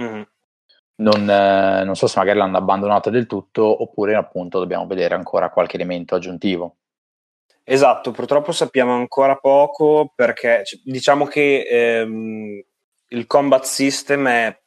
[0.00, 0.22] Mm-hmm.
[0.98, 5.50] Non, eh, non so se magari l'hanno abbandonata del tutto oppure appunto dobbiamo vedere ancora
[5.50, 6.76] qualche elemento aggiuntivo.
[7.68, 12.62] Esatto, purtroppo sappiamo ancora poco perché diciamo che ehm,
[13.08, 14.60] il combat system è,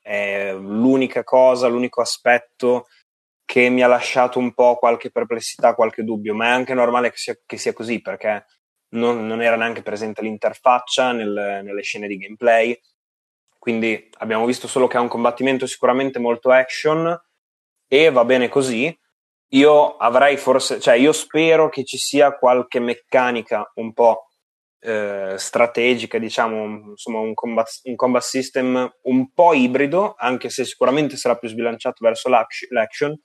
[0.00, 2.88] è, l'unica cosa, l'unico aspetto
[3.44, 7.16] che mi ha lasciato un po' qualche perplessità, qualche dubbio, ma è anche normale che
[7.16, 8.44] sia, che sia così perché
[8.90, 12.76] non, non, era neanche presente l'interfaccia nel, nelle scene di gameplay,
[13.62, 17.16] quindi abbiamo visto solo che è un combattimento sicuramente molto action
[17.86, 18.92] e va bene così
[19.50, 24.30] io avrei forse, cioè io spero che ci sia qualche meccanica un po'
[24.80, 31.16] eh, strategica, diciamo, insomma, un combat, un combat, system un po' ibrido, anche se sicuramente
[31.16, 33.16] sarà più sbilanciato verso l'action,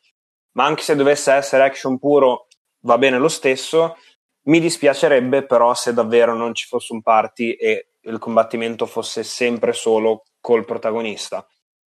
[0.52, 2.46] ma anche se dovesse essere action puro
[2.82, 3.96] va bene lo stesso.
[4.44, 9.74] Mi dispiacerebbe però se davvero non ci fosse un party e il combattimento fosse sempre
[9.74, 11.45] solo col protagonista.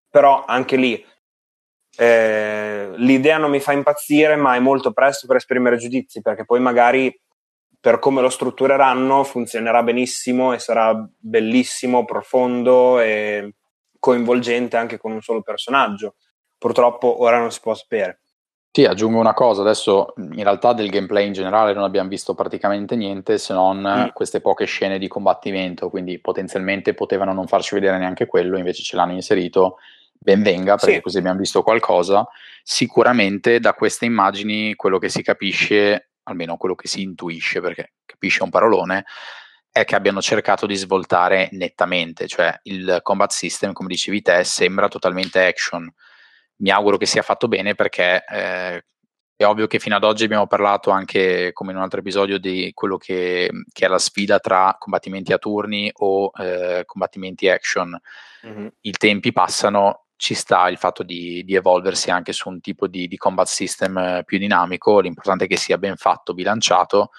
[0.10, 1.06] Però anche lì
[1.98, 6.60] eh, l'idea non mi fa impazzire, ma è molto presto per esprimere giudizi, perché poi
[6.60, 7.14] magari
[7.80, 13.56] per come lo struttureranno funzionerà benissimo e sarà bellissimo, profondo e
[14.00, 16.16] coinvolgente anche con un solo personaggio.
[16.58, 18.22] Purtroppo ora non si può sapere.
[18.78, 22.96] Sì, aggiungo una cosa, adesso in realtà del gameplay in generale non abbiamo visto praticamente
[22.96, 24.10] niente se non mm.
[24.14, 28.96] queste poche scene di combattimento, quindi potenzialmente potevano non farci vedere neanche quello, invece ce
[28.96, 29.78] l'hanno inserito,
[30.14, 31.02] ben venga perché sì.
[31.02, 32.28] così abbiamo visto qualcosa.
[32.62, 38.44] Sicuramente da queste immagini quello che si capisce almeno quello che si intuisce, perché capisce
[38.44, 39.06] un parolone,
[39.72, 44.88] è che abbiano cercato di svoltare nettamente, cioè il combat system, come dicevi te, sembra
[44.88, 45.92] totalmente action.
[46.58, 48.84] Mi auguro che sia fatto bene perché eh,
[49.36, 52.72] è ovvio che fino ad oggi abbiamo parlato anche, come in un altro episodio, di
[52.74, 57.96] quello che, che è la sfida tra combattimenti a turni o eh, combattimenti action.
[58.46, 58.68] Mm-hmm.
[58.82, 63.08] I tempi passano, ci sta il fatto di, di, evolversi anche su un tipo di,
[63.08, 67.12] di, combat system eh, più dinamico, l'importante è che sia ben fatto, bilanciato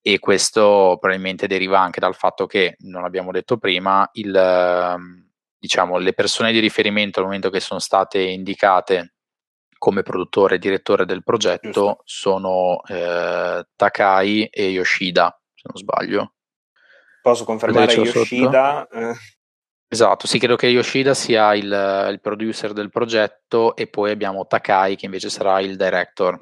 [0.00, 5.27] e questo probabilmente deriva anche dal fatto che, non abbiamo detto prima, il, ehm,
[5.58, 9.14] diciamo, le persone di riferimento al momento che sono state indicate
[9.78, 12.02] come produttore e direttore del progetto Giusto.
[12.04, 16.34] sono eh, Takai e Yoshida, se non sbaglio.
[17.22, 18.86] Posso confermare Yoshida?
[18.88, 19.14] Eh,
[19.90, 21.64] Esatto, sì, credo che Yoshida sia il,
[22.10, 26.38] il, producer del progetto e poi abbiamo Takai che invece sarà il director.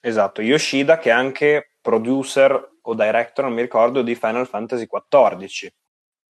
[0.00, 5.70] Esatto, Yoshida che è anche producer o director, non mi ricordo, di Final Fantasy XIV.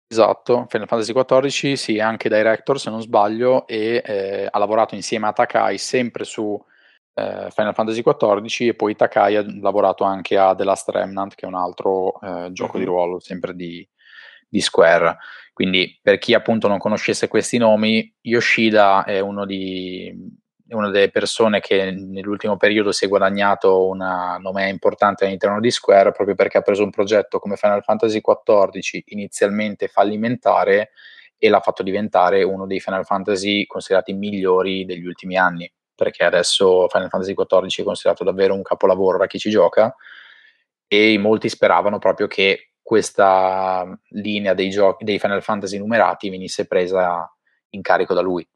[0.07, 4.93] Esatto, Final Fantasy XIV, sì, è anche director se non sbaglio e eh, ha lavorato
[4.93, 6.63] insieme a Takai sempre su
[7.15, 11.45] eh, Final Fantasy XIV e poi Takai ha lavorato anche a The Last Remnant che
[11.45, 12.85] è un altro eh, gioco mm-hmm.
[12.85, 13.87] di ruolo sempre di,
[14.47, 15.17] di Square.
[15.53, 20.13] Quindi per chi appunto non conoscesse questi nomi, Yoshida è uno di,
[20.69, 26.11] una delle persone che nell'ultimo periodo si è guadagnato una nome importante all'interno di Square
[26.11, 30.91] proprio perché ha preso un progetto come Final Fantasy XIV inizialmente fallimentare
[31.37, 36.87] e l'ha fatto diventare uno dei Final Fantasy considerati migliori degli ultimi anni perché adesso
[36.89, 39.95] Final Fantasy XIV è considerato davvero un capolavoro da chi ci gioca
[40.87, 47.31] e molti speravano proprio che questa linea dei giochi dei Final Fantasy numerati venisse presa
[47.69, 48.47] in carico da lui.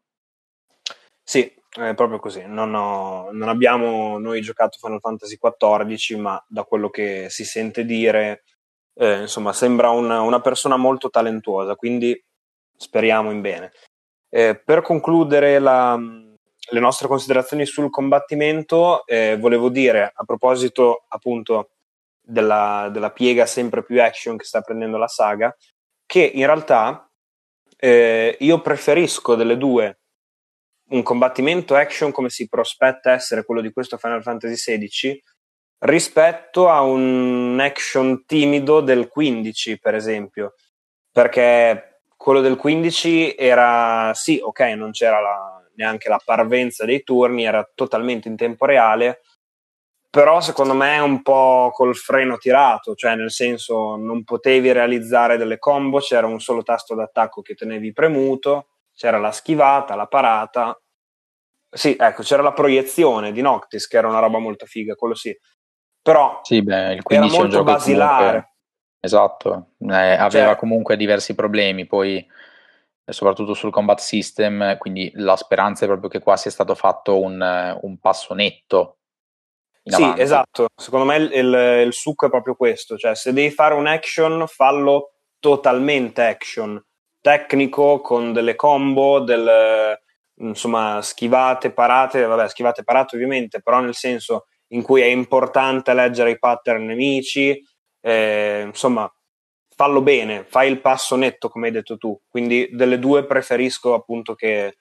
[1.24, 2.44] Sì, è proprio così.
[2.46, 7.86] Non, ho, non abbiamo noi giocato Final Fantasy XIV, ma da quello che si sente
[7.86, 8.44] dire,
[8.96, 12.22] eh, insomma, sembra una, una, persona molto talentuosa, quindi
[12.76, 13.72] speriamo in bene.
[14.30, 21.72] Eh, per concludere la, le nostre considerazioni sul combattimento, eh, volevo dire a proposito appunto
[22.22, 25.56] della, della, piega sempre più action che sta prendendo la saga,
[26.06, 27.10] che in realtà
[27.78, 29.99] eh, io preferisco delle due
[30.90, 35.24] un combattimento action come si prospetta essere quello di questo Final Fantasy XVI
[35.80, 40.56] rispetto a un action timido del 15 per esempio.
[41.12, 47.46] Perché quello del 15 era sì ok non c'era la, neanche la parvenza dei turni
[47.46, 49.22] era totalmente in tempo reale
[50.12, 55.38] però secondo me è un po' col freno tirato, cioè nel senso non potevi realizzare
[55.38, 58.70] delle combo, c'era un solo tasto d'attacco che tenevi premuto,
[59.00, 60.78] c'era la schivata, la parata.
[61.72, 65.34] Sì, ecco, c'era la proiezione di Noctis che era una roba molto figa, quello sì.
[66.02, 68.18] Però sì, beh, il era molto basilare.
[68.18, 68.54] Comunque,
[69.00, 75.38] esatto, eh, aveva cioè, comunque diversi problemi, poi eh, soprattutto sul combat system, quindi la
[75.38, 78.98] speranza è proprio che qua sia stato fatto un, un passo netto
[79.82, 80.22] sì, avanti.
[80.22, 80.68] esatto.
[80.76, 82.98] Secondo me il, il, il, succo è proprio questo.
[82.98, 86.84] Cioè, se devi fare un action, fallo totalmente action.
[87.22, 90.02] Tecnico, con delle combo, delle,
[90.36, 92.24] insomma, schivate, parate.
[92.24, 97.62] Vabbè, schivate, parate ovviamente, però nel senso in cui è importante leggere i pattern nemici.
[98.02, 99.12] Eh, insomma,
[99.76, 102.20] fallo bene, fai il passo netto, come hai detto tu.
[102.28, 104.78] Quindi delle due preferisco appunto che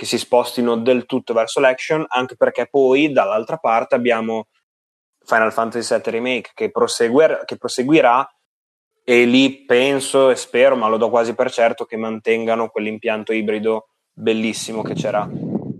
[0.00, 4.46] che si spostino del tutto verso l'action, anche perché poi dall'altra parte abbiamo
[5.26, 8.26] Final Fantasy VII Remake che, proseguir- che proseguirà
[9.04, 13.88] e lì penso e spero, ma lo do quasi per certo, che mantengano quell'impianto ibrido
[14.12, 15.28] bellissimo che c'era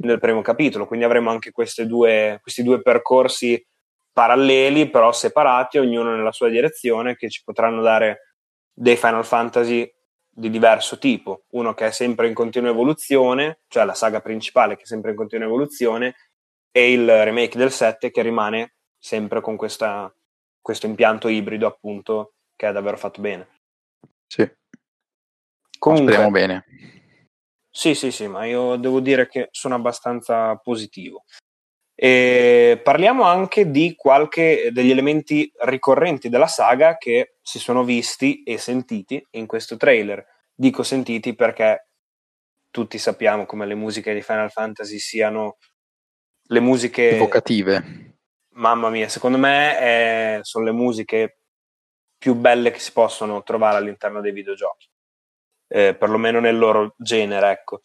[0.00, 0.86] nel primo capitolo.
[0.86, 1.52] Quindi avremo anche
[1.86, 3.64] due, questi due percorsi
[4.12, 8.34] paralleli, però separati, ognuno nella sua direzione, che ci potranno dare
[8.72, 9.90] dei Final Fantasy
[10.32, 14.82] di diverso tipo, uno che è sempre in continua evoluzione, cioè la saga principale che
[14.82, 16.14] è sempre in continua evoluzione,
[16.72, 20.12] e il remake del 7 che rimane sempre con questa,
[20.60, 23.48] questo impianto ibrido appunto che è davvero fatto bene.
[24.26, 24.46] Sì.
[25.78, 26.64] Comunque, Speriamo bene.
[27.70, 31.24] Sì, sì, sì, ma io devo dire che sono abbastanza positivo.
[31.94, 38.58] E parliamo anche di qualche degli elementi ricorrenti della saga che si sono visti e
[38.58, 40.22] sentiti in questo trailer.
[40.54, 41.88] Dico sentiti perché
[42.70, 45.56] tutti sappiamo come le musiche di Final Fantasy siano
[46.48, 48.16] le musiche evocative.
[48.56, 51.39] Mamma mia, secondo me è, sono le musiche
[52.20, 54.86] più belle che si possono trovare all'interno dei videogiochi,
[55.68, 57.80] eh, perlomeno nel loro genere, ecco.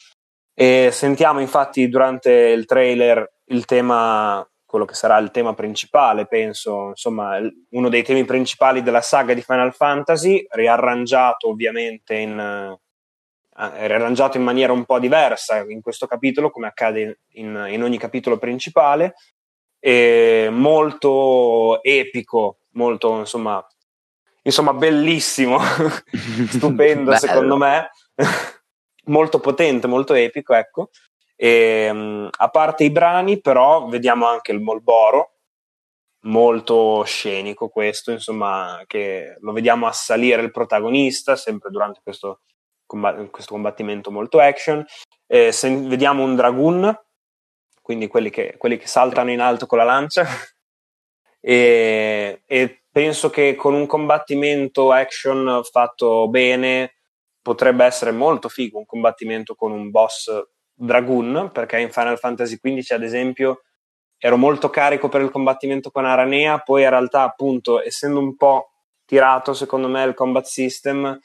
[0.53, 6.89] E sentiamo infatti durante il trailer il tema, quello che sarà il tema principale, penso,
[6.89, 14.35] insomma, uno dei temi principali della saga di Final Fantasy, riarrangiato ovviamente in, eh, riarrangiato
[14.35, 19.13] in maniera un po' diversa in questo capitolo, come accade in, in ogni capitolo principale,
[19.79, 23.65] e molto epico, molto insomma,
[24.45, 25.59] insomma bellissimo,
[26.49, 27.89] stupendo secondo me,
[29.05, 30.89] molto potente, molto epico, ecco.
[31.35, 35.33] E, um, a parte i brani, però, vediamo anche il Molboro,
[36.25, 42.41] molto scenico questo, insomma, che lo vediamo assalire il protagonista, sempre durante questo,
[42.85, 44.85] comb- questo combattimento molto action.
[45.27, 47.03] Eh, se, vediamo un Dragoon,
[47.81, 50.25] quindi quelli che, quelli che, saltano in alto con la lancia.
[51.41, 56.93] e, e penso che con un combattimento action fatto bene
[57.41, 60.31] potrebbe essere molto figo un combattimento con un boss
[60.73, 63.63] Dragoon, perché in Final Fantasy XV, ad esempio,
[64.17, 68.69] ero molto carico per il combattimento con Aranea, poi in realtà, appunto, essendo un po'
[69.03, 71.19] tirato, secondo me, il combat system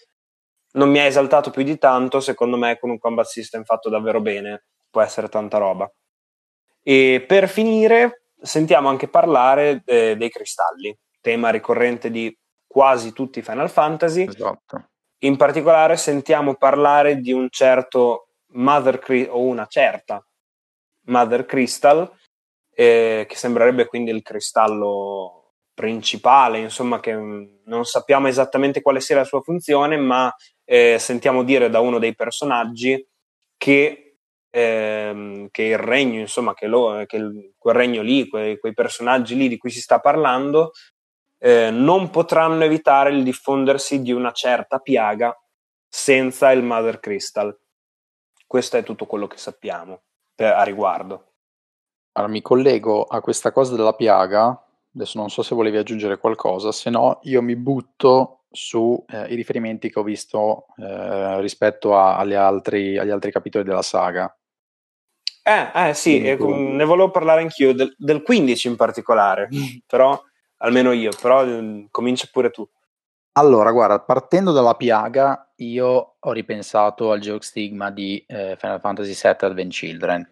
[0.73, 4.21] non mi ha esaltato più di tanto, secondo me, con un combat system fatto davvero
[4.21, 5.89] bene, può essere tanta roba.
[6.83, 13.43] E per finire, sentiamo anche parlare eh, dei cristalli, tema ricorrente di quasi tutti i
[13.43, 14.27] Final Fantasy.
[14.27, 14.89] Esatto.
[15.23, 20.25] In particolare sentiamo parlare di un certo Mother o una certa
[21.07, 22.11] Mother Crystal,
[22.73, 25.41] eh, che sembrerebbe quindi il cristallo
[25.75, 30.33] principale, insomma, che non sappiamo esattamente quale sia la sua funzione, ma
[30.64, 33.03] eh, sentiamo dire da uno dei personaggi
[33.57, 34.18] che,
[34.51, 39.35] ehm, che il regno, insomma, che, lo, che il, quel regno lì, quei, quei, personaggi
[39.37, 40.73] lì di cui si sta parlando,
[41.43, 45.34] eh, non potranno evitare il diffondersi di una certa piaga
[45.88, 47.59] senza il Mother Crystal.
[48.47, 50.03] Questo è tutto quello che sappiamo
[50.34, 51.32] per, a riguardo.
[52.12, 54.66] Allora, mi collego a questa cosa della piaga.
[54.95, 59.88] Adesso non so se volevi aggiungere qualcosa, se no io mi butto sui eh, riferimenti
[59.88, 64.36] che ho visto eh, rispetto a, altri, agli altri capitoli della saga.
[65.43, 69.49] Eh, eh sì, eh, ne volevo parlare anch'io, del, del 15 in particolare,
[69.86, 70.20] però
[70.61, 72.68] almeno io, però eh, comincia pure tu.
[73.32, 79.12] Allora, guarda, partendo dalla piaga, io ho ripensato al Geox Stigma di eh, Final Fantasy
[79.12, 80.28] VII Advent Children.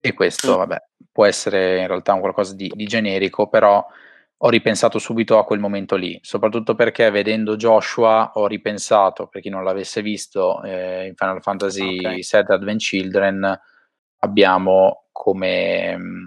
[0.00, 0.56] E questo, mm.
[0.58, 3.84] vabbè, può essere in realtà un qualcosa di, di, generico, però
[4.38, 9.48] ho ripensato subito a quel momento lì, soprattutto perché vedendo Joshua ho ripensato, per chi
[9.48, 12.16] non l'avesse visto, eh, in Final Fantasy okay.
[12.16, 13.60] VII Advent Children
[14.18, 16.26] abbiamo come, mm,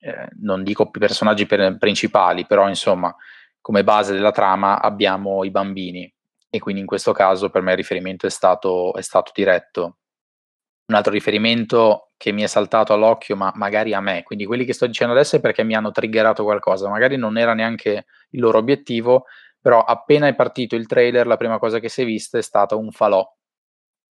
[0.00, 3.14] eh, non dico personaggi per, principali, però insomma
[3.60, 6.10] come base della trama abbiamo i bambini
[6.50, 9.98] e quindi in questo caso per me il riferimento è stato, è stato diretto.
[10.86, 14.72] Un altro riferimento che mi è saltato all'occhio, ma magari a me, quindi quelli che
[14.72, 18.58] sto dicendo adesso è perché mi hanno triggerato qualcosa, magari non era neanche il loro
[18.58, 19.26] obiettivo,
[19.60, 22.74] però appena è partito il trailer la prima cosa che si è vista è stata
[22.74, 23.26] un falò.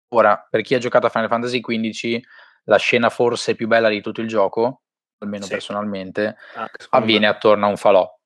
[0.10, 2.20] Ora, per chi ha giocato a Final Fantasy XV,
[2.66, 4.84] la scena forse più bella di tutto il gioco,
[5.20, 5.52] almeno sì.
[5.52, 8.18] personalmente, ah, avviene attorno a un falò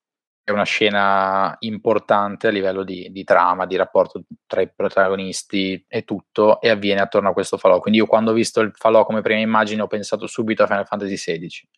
[0.44, 6.02] è una scena importante a livello di, di, trama, di rapporto tra i protagonisti e
[6.02, 7.78] tutto, e avviene attorno a questo falò.
[7.78, 10.86] Quindi io quando ho visto il falò come prima immagine ho pensato subito a Final
[10.86, 11.68] Fantasy XVI.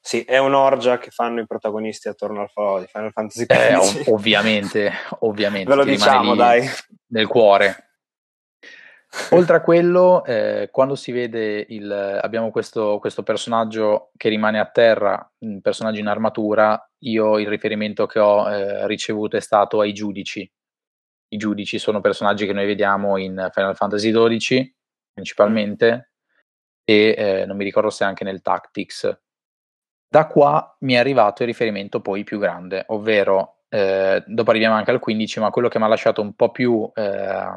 [0.00, 3.58] Sì, è un'orgia che fanno i protagonisti attorno al falò di Final Fantasy XVI.
[3.58, 5.68] Eh, ov- ovviamente, ovviamente.
[5.68, 6.68] Ve lo diciamo, dai.
[7.08, 7.83] Nel cuore.
[9.30, 14.66] Oltre a quello, eh, quando si vede il, abbiamo questo, questo, personaggio che rimane a
[14.66, 19.92] terra, un personaggio in armatura, io il riferimento che ho eh, ricevuto è stato ai
[19.92, 20.50] giudici.
[21.28, 24.74] I giudici sono personaggi che noi vediamo in Final Fantasy XII
[25.12, 26.12] principalmente
[26.84, 29.20] e eh, non mi ricordo se anche nel Tactics.
[30.08, 34.90] Da qua mi è arrivato il riferimento poi più grande, ovvero eh, dopo arriviamo anche
[34.92, 37.48] al 15, ma quello che mi ha lasciato un po' più, eh,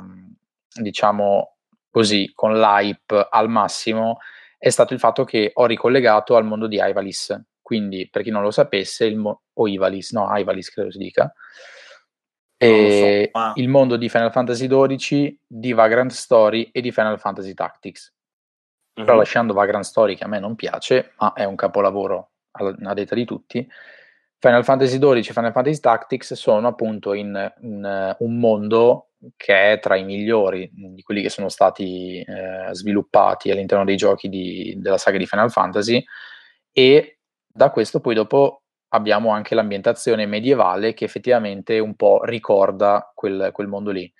[0.73, 1.57] diciamo
[1.89, 4.19] così, con l'hype al massimo
[4.57, 7.39] è stato il fatto che ho ricollegato al mondo di Ivalis.
[7.61, 11.31] Quindi, per chi non lo sapesse, mo- o Ivalis, no, Ivalis credo si dica,
[12.59, 13.53] so, ma...
[13.55, 18.13] il mondo di Final Fantasy XII, di Vagrant Story e di Final Fantasy Tactics.
[18.13, 19.05] Mm-hmm.
[19.05, 19.17] Però mhm.
[19.17, 23.25] lasciando Vagrant Story, che a me non piace, ma è un capolavoro a detta di
[23.25, 23.67] tutti,
[24.39, 29.73] Final Fantasy XII e Final Fantasy Tactics sono appunto in, in uh, un mondo che
[29.73, 34.75] è tra i migliori di quelli che sono stati eh, sviluppati all'interno dei giochi di,
[34.77, 36.03] della saga di Final Fantasy
[36.71, 43.49] e da questo poi dopo abbiamo anche l'ambientazione medievale che effettivamente un po' ricorda quel,
[43.51, 44.11] quel mondo lì.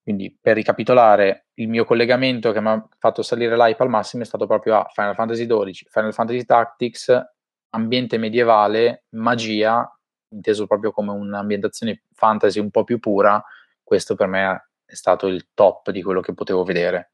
[0.00, 4.26] Quindi per ricapitolare, il mio collegamento che mi ha fatto salire l'hype al massimo è
[4.26, 7.35] stato proprio a Final Fantasy XII, Final Fantasy Tactics,
[7.76, 9.88] ambiente medievale, magia,
[10.30, 13.42] inteso proprio come un'ambientazione fantasy un po' più pura,
[13.82, 17.12] questo per me è stato il top di quello che potevo vedere.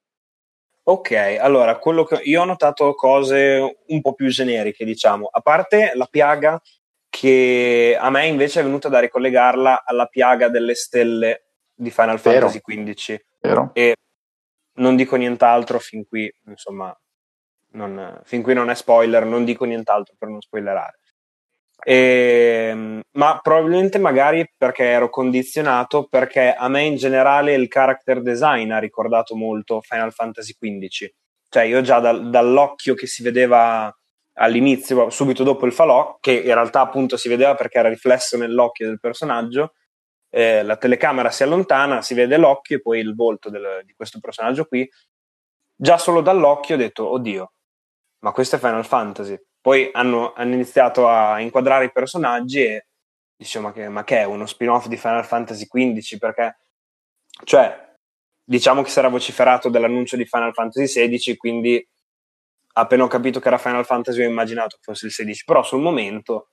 [0.84, 5.92] Ok, allora, quello che io ho notato cose un po' più generiche, diciamo, a parte
[5.94, 6.60] la piaga
[7.08, 12.48] che a me invece è venuta da ricollegarla alla piaga delle stelle di Final Vero.
[12.48, 13.24] Fantasy XV.
[13.40, 13.70] Vero.
[13.74, 13.94] E
[14.74, 16.96] non dico nient'altro fin qui, insomma,
[17.72, 20.98] non, fin qui non è spoiler, non dico nient'altro per non spoilerare.
[21.84, 28.22] E, ehm, ma probabilmente magari perché ero condizionato, perché a me in generale il character
[28.22, 31.10] design ha ricordato molto Final Fantasy XV.
[31.48, 33.94] Cioè io già dal, dall'occhio che si vedeva
[34.34, 38.86] all'inizio, subito dopo il falò, che in realtà appunto si vedeva perché era riflesso nell'occhio
[38.86, 39.74] del personaggio,
[40.30, 44.18] eh, la telecamera si allontana, si vede l'occhio e poi il volto del, di questo
[44.20, 44.88] personaggio qui.
[45.76, 47.52] Già solo dall'occhio ho detto, oddio,
[48.22, 49.38] ma questo è Final Fantasy.
[49.60, 52.86] Poi hanno, hanno iniziato a inquadrare i personaggi e
[53.36, 56.18] dicevo, ma che, ma che è uno spin-off di Final Fantasy XV?
[56.18, 56.58] Perché,
[57.44, 57.94] cioè,
[58.44, 61.88] diciamo che si era vociferato dell'annuncio di Final Fantasy XVI, quindi
[62.74, 65.80] appena ho capito che era Final Fantasy ho immaginato che fosse il 16, però sul
[65.80, 66.48] momento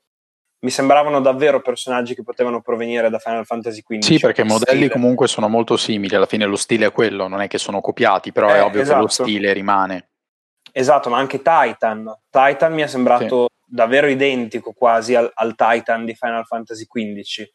[0.62, 4.02] mi sembravano davvero personaggi che potevano provenire da Final Fantasy XV.
[4.02, 4.92] Sì, perché i modelli stile.
[4.92, 8.32] comunque sono molto simili, alla fine lo stile è quello, non è che sono copiati,
[8.32, 8.96] però eh, è ovvio esatto.
[8.96, 9.30] che lo esatto.
[9.30, 10.09] stile rimane.
[10.80, 12.10] Esatto, ma anche Titan.
[12.30, 13.76] Titan mi è sembrato sì.
[13.76, 17.50] davvero identico quasi al, al, Titan di Final Fantasy XV.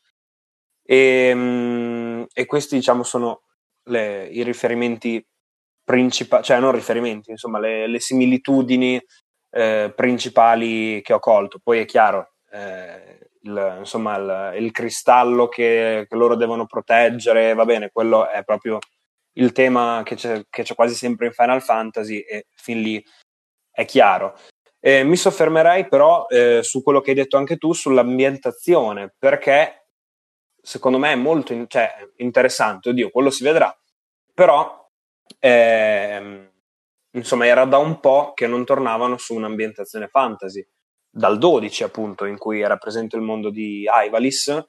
[0.85, 3.45] E, um, e questi, diciamo, sono
[3.85, 5.27] le, i riferimenti
[5.83, 9.03] principali, cioè non riferimenti, insomma, le, le similitudini
[9.53, 11.59] eh, principali che ho colto.
[11.63, 17.65] Poi è chiaro, eh, il, insomma, il, il cristallo che, che, loro devono proteggere, va
[17.65, 18.81] bene, quello è proprio
[19.35, 23.05] il tema che c'è, che c'è quasi sempre in Final Fantasy e fin lì
[23.71, 24.39] è chiaro.
[24.81, 29.89] Eh, mi soffermerei però eh, su quello che hai detto anche tu, sull'ambientazione, perché
[30.61, 33.77] secondo me è molto in- cioè, interessante, oddio, quello si vedrà,
[34.33, 34.89] però
[35.39, 36.51] ehm,
[37.13, 40.67] insomma era da un po' che non tornavano su un'ambientazione fantasy,
[41.11, 44.67] dal 12 appunto, in cui era presente il mondo di Ivalis,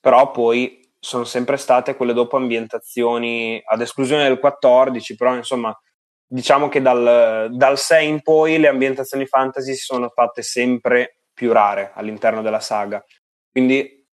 [0.00, 5.76] però poi sono sempre state quelle dopo ambientazioni, ad esclusione del 14, però insomma
[6.24, 11.50] diciamo che dal, dal 6 in poi le ambientazioni fantasy si sono fatte sempre più
[11.50, 13.04] rare all'interno della saga.
[13.50, 14.06] Quindi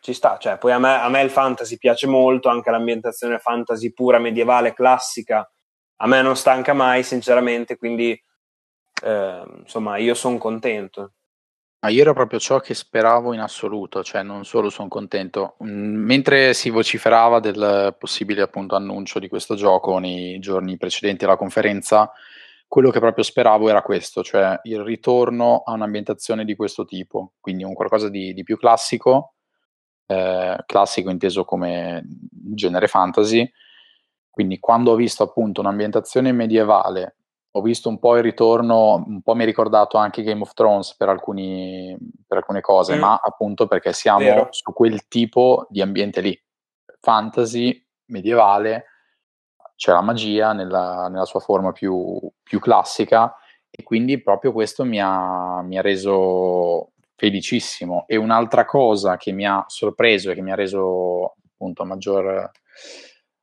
[0.00, 3.90] ci sta, cioè, poi a me, a me il fantasy piace molto, anche l'ambientazione fantasy
[3.94, 5.50] pura, medievale, classica,
[5.96, 8.12] a me non stanca mai, sinceramente, quindi
[9.02, 11.14] eh, insomma io sono contento.
[11.82, 15.56] Ma io era proprio ciò che speravo in assoluto, cioè non solo sono contento.
[15.64, 21.36] Mm, mentre si vociferava del possibile appunto annuncio di questo gioco nei giorni precedenti alla
[21.36, 22.12] conferenza,
[22.68, 27.64] quello che proprio speravo era questo, cioè il ritorno a un'ambientazione di questo tipo, quindi
[27.64, 29.34] un qualcosa di, di più classico,
[30.06, 33.50] eh, classico inteso come genere fantasy.
[34.28, 37.16] Quindi quando ho visto appunto un'ambientazione medievale
[37.52, 40.94] ho visto un po' il ritorno, un po' mi ha ricordato anche Game of Thrones
[40.96, 41.96] per, alcuni,
[42.26, 43.00] per alcune cose, mm.
[43.00, 44.48] ma appunto perché siamo Vero.
[44.50, 46.40] su quel tipo di ambiente lì,
[47.00, 48.84] fantasy, medievale,
[49.74, 53.34] c'è la magia nella, nella sua forma più, più, classica
[53.70, 58.04] e quindi proprio questo mi ha, mi ha reso felicissimo.
[58.06, 62.26] E un'altra cosa che mi ha sorpreso e che mi ha reso appunto a maggior,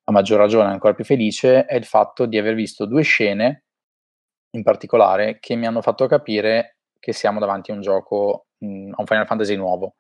[0.03, 3.63] a maggior ragione ancora più felice è il fatto di aver visto due scene
[4.57, 8.95] in particolare che mi hanno fatto capire che siamo davanti a un gioco, mh, a
[8.97, 9.95] un Final Fantasy nuovo.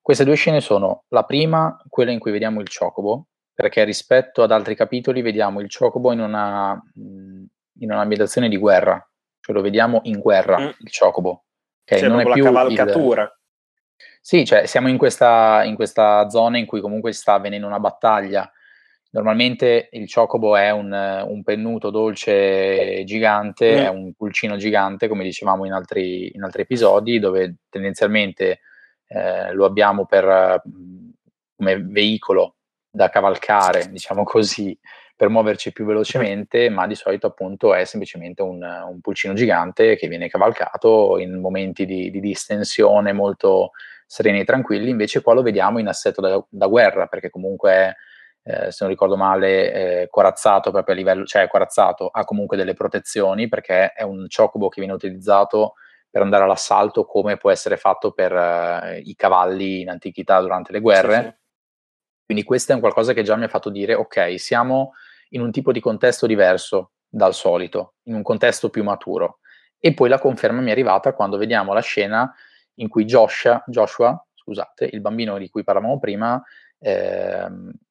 [0.00, 4.50] Queste due scene sono la prima, quella in cui vediamo il Chocobo, perché rispetto ad
[4.50, 7.44] altri capitoli vediamo il Chocobo in, una, mh,
[7.80, 9.06] in un'ambientazione di guerra,
[9.40, 10.68] cioè lo vediamo in guerra, mm.
[10.78, 11.44] il Chocobo.
[11.82, 11.98] Okay?
[11.98, 13.22] Cioè, non è più la cavalcatura.
[13.22, 13.36] Il...
[14.20, 18.50] Sì, cioè siamo in questa, in questa zona in cui comunque sta avvenendo una battaglia.
[19.10, 23.84] Normalmente il Chocobo è un, un pennuto dolce gigante, mm.
[23.84, 28.60] è un pulcino gigante, come dicevamo in altri, in altri episodi, dove tendenzialmente
[29.06, 30.62] eh, lo abbiamo per,
[31.56, 32.56] come veicolo
[32.90, 34.78] da cavalcare, diciamo così,
[35.16, 40.06] per muoverci più velocemente, ma di solito appunto è semplicemente un, un pulcino gigante che
[40.06, 43.70] viene cavalcato in momenti di, di, distensione molto
[44.06, 47.94] sereni e tranquilli, invece qua lo vediamo in assetto da, da guerra, perché comunque è,
[48.48, 52.72] eh, se non ricordo male, eh, corazzato proprio a livello, cioè corazzato, ha comunque delle
[52.72, 55.74] protezioni, perché è un chocobo che viene utilizzato
[56.08, 60.80] per andare all'assalto come può essere fatto per uh, i cavalli in antichità durante le
[60.80, 61.16] guerre.
[61.16, 61.34] Sì, sì.
[62.24, 64.92] Quindi questo è un qualcosa che già mi ha fatto dire, ok, siamo
[65.30, 69.40] in un tipo di contesto diverso dal solito, in un contesto più maturo.
[69.78, 72.34] E poi la conferma mi è arrivata quando vediamo la scena
[72.76, 76.42] in cui Joshua, Joshua scusate, il bambino di cui parlavamo prima,
[76.78, 77.86] ehm, eh,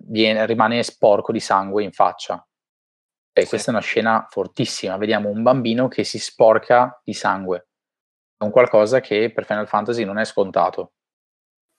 [0.00, 2.44] viene, rimane sporco di sangue in faccia.
[3.32, 3.48] E sì.
[3.48, 4.96] questa è una scena fortissima.
[4.96, 7.68] Vediamo un bambino che si sporca di sangue.
[8.36, 10.92] È un qualcosa che per Final Fantasy non è scontato.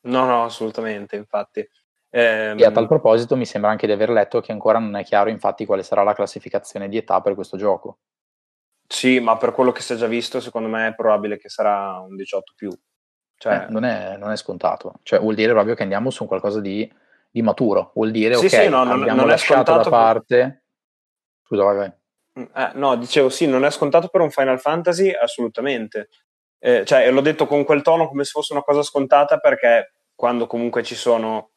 [0.01, 1.67] No, no, assolutamente, infatti.
[2.09, 2.59] Ehm...
[2.59, 5.29] E a tal proposito mi sembra anche di aver letto che ancora non è chiaro
[5.29, 7.99] infatti quale sarà la classificazione di età per questo gioco.
[8.87, 11.99] Sì, ma per quello che si è già visto, secondo me è probabile che sarà
[11.99, 12.69] un 18 più.
[13.37, 13.65] Cioè...
[13.67, 14.99] Eh, non, è, non, è, scontato.
[15.03, 16.89] Cioè, vuol dire proprio che andiamo su qualcosa di,
[17.35, 17.91] di maturo.
[17.95, 20.37] Vuol dire, sì, ok, sì, no, non, abbiamo non lasciato da parte...
[20.37, 20.61] Per...
[21.43, 21.93] Scusa, vai, vai.
[22.39, 26.07] Mm, eh, no, dicevo sì, non è scontato per un Final Fantasy, assolutamente.
[26.59, 30.47] Eh, cioè, l'ho detto con quel tono come se fosse una cosa scontata perché quando
[30.47, 31.51] comunque ci sono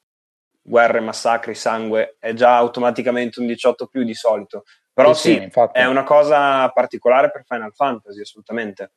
[0.61, 4.65] guerre, massacri, sangue, è già automaticamente un 18 più di solito.
[4.93, 8.95] Però sì, sì, sì è una cosa particolare per Final Fantasy, assolutamente.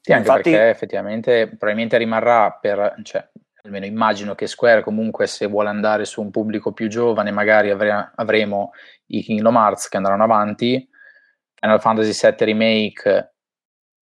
[0.00, 3.28] Sì, anche Infatti, perché effettivamente probabilmente rimarrà per, cioè,
[3.62, 8.12] almeno immagino che Square comunque se vuole andare su un pubblico più giovane, magari avre-
[8.14, 8.72] avremo
[9.06, 10.88] i Kingdom Hearts che andranno avanti,
[11.54, 13.34] Final Fantasy VII Remake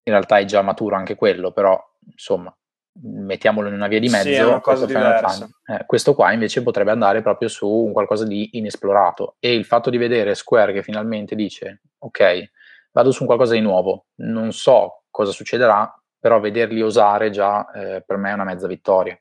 [0.04, 1.82] in realtà è già maturo anche quello, però
[2.12, 2.56] insomma
[3.02, 4.30] mettiamolo in una via di mezzo.
[4.30, 5.48] Sì, una cosa diversa.
[5.66, 9.90] Eh, questo qua invece potrebbe andare proprio su un qualcosa di inesplorato e il fatto
[9.90, 12.52] di vedere Square che finalmente dice ok,
[12.92, 18.04] vado su un qualcosa di nuovo, non so cosa succederà, però vederli osare già eh,
[18.06, 19.18] per me è una mezza vittoria.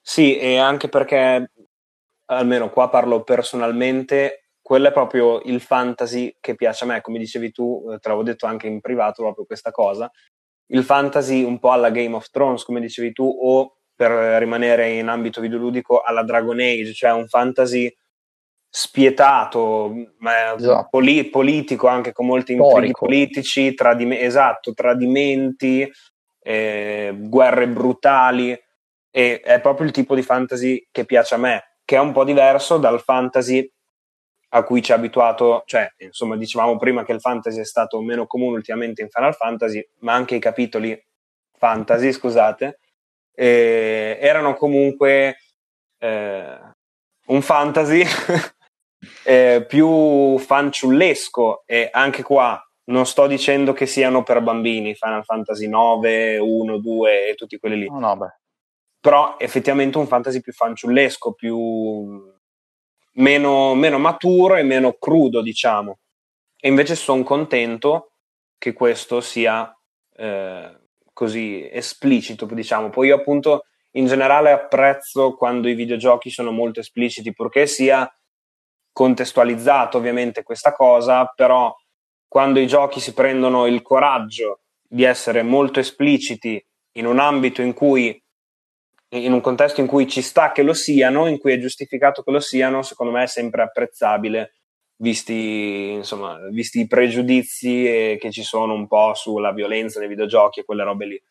[0.00, 1.50] Sì, e anche perché
[2.26, 7.50] almeno qua parlo personalmente, quello è proprio il fantasy che piace a me, come dicevi
[7.50, 10.10] tu, eh, te l'avevo detto anche in privato proprio questa cosa,
[10.72, 15.08] il fantasy un po' alla Game of Thrones, come dicevi tu, o per rimanere in
[15.08, 17.92] ambito videoludico alla Dragon Age, cioè un fantasy
[18.72, 19.92] spietato,
[20.56, 20.88] esatto.
[20.88, 25.90] poli- politico anche con molti intrighi politici, tradim- esatto, tradimenti,
[26.42, 28.58] eh, guerre brutali
[29.10, 32.24] e è proprio il tipo di fantasy che piace a me, che è un po'
[32.24, 33.70] diverso dal fantasy
[34.52, 38.26] a cui ci ha abituato, cioè, insomma, dicevamo prima che il fantasy è stato meno
[38.26, 41.00] comune ultimamente in Final Fantasy, ma anche i capitoli
[41.56, 42.80] fantasy, scusate,
[43.32, 45.36] eh, erano comunque
[45.98, 46.58] eh,
[47.26, 48.02] un fantasy
[49.24, 55.68] eh, più fanciullesco e anche qua non sto dicendo che siano per bambini Final Fantasy
[55.68, 57.88] 9, 1, 2 e tutti quelli lì.
[57.88, 58.16] No, no,
[59.00, 62.22] Però effettivamente un fantasy più fanciullesco, più
[63.14, 65.98] meno, meno maturo e meno crudo, diciamo.
[66.58, 68.12] E invece sono contento
[68.58, 69.74] che questo sia
[70.16, 70.78] eh,
[71.12, 72.90] così esplicito, diciamo.
[72.90, 78.08] Poi io appunto in generale apprezzo quando i videogiochi sono molto espliciti, purché sia
[78.92, 81.74] contestualizzato ovviamente questa cosa, però
[82.28, 87.72] quando i giochi si prendono il coraggio di essere molto espliciti in un ambito in
[87.72, 88.22] cui
[89.12, 92.30] in un contesto in cui ci sta che lo siano, in cui è giustificato che
[92.30, 94.54] lo siano, secondo me è sempre apprezzabile,
[94.96, 100.64] visti, insomma, visti i pregiudizi che ci sono un po' sulla violenza nei videogiochi e
[100.64, 101.22] quelle robe lì.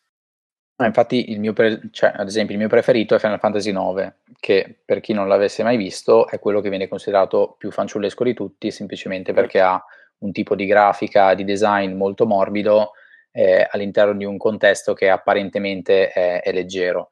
[0.76, 5.00] Ah, infatti, pre- cioè, ad esempio, il mio preferito è Final Fantasy IX, che per
[5.00, 9.32] chi non l'avesse mai visto è quello che viene considerato più fanciullesco di tutti, semplicemente
[9.34, 9.82] perché ha
[10.18, 12.92] un tipo di grafica, di design molto morbido
[13.30, 17.10] eh, all'interno di un contesto che apparentemente è, è leggero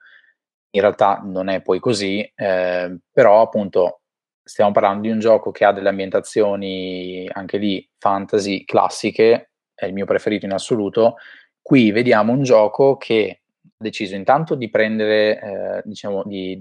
[0.70, 4.00] in realtà non è poi così, eh, però appunto
[4.42, 9.92] stiamo parlando di un gioco che ha delle ambientazioni anche lì fantasy classiche, è il
[9.92, 11.16] mio preferito in assoluto.
[11.60, 16.58] Qui vediamo un gioco che ha deciso intanto di prendere, eh, diciamo, di,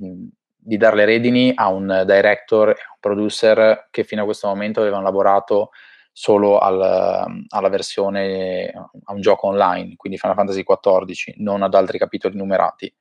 [0.56, 4.82] di dare le redini a un director e un producer che fino a questo momento
[4.82, 5.70] avevano lavorato
[6.12, 8.70] solo al, alla versione,
[9.04, 12.94] a un gioco online, quindi Final Fantasy XIV, non ad altri capitoli numerati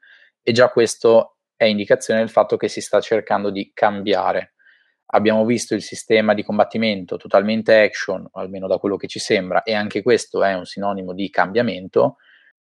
[0.49, 4.55] e già questo è indicazione del fatto che si sta cercando di cambiare.
[5.07, 9.75] Abbiamo visto il sistema di combattimento totalmente action, almeno da quello che ci sembra, e
[9.75, 12.19] anche questo è un sinonimo di cambiamento.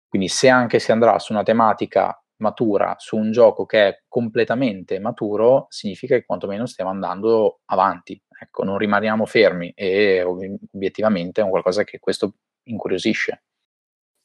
[0.10, 5.00] Quindi se anche si andrà su una tematica matura su un gioco che è completamente
[5.00, 11.50] maturo, significa che quantomeno stiamo andando avanti, ecco, non rimaniamo fermi e obiettivamente è un
[11.50, 12.34] qualcosa che questo
[12.64, 13.44] incuriosisce.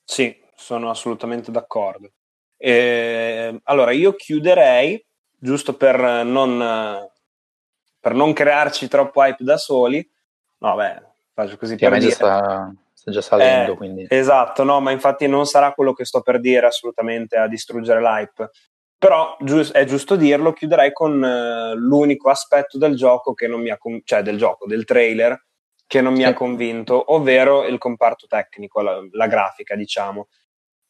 [0.05, 2.10] Sì, sono assolutamente d'accordo.
[2.56, 5.05] E, allora, io chiuderei,
[5.36, 7.09] giusto per non,
[8.01, 10.09] per non crearci troppo hype da soli,
[10.59, 11.02] no, beh,
[11.32, 12.10] faccio così sì, per dire.
[12.10, 14.06] Sta, sta già salendo, eh, quindi.
[14.09, 18.51] Esatto, no, ma infatti non sarà quello che sto per dire assolutamente a distruggere l'hype.
[18.97, 23.68] Però gius- è giusto dirlo, chiuderei con uh, l'unico aspetto del gioco che non mi
[23.68, 25.44] ha con- cioè del gioco, del trailer
[25.86, 26.24] che non mi sì.
[26.24, 30.28] ha convinto, ovvero il comparto tecnico, la, la grafica, diciamo.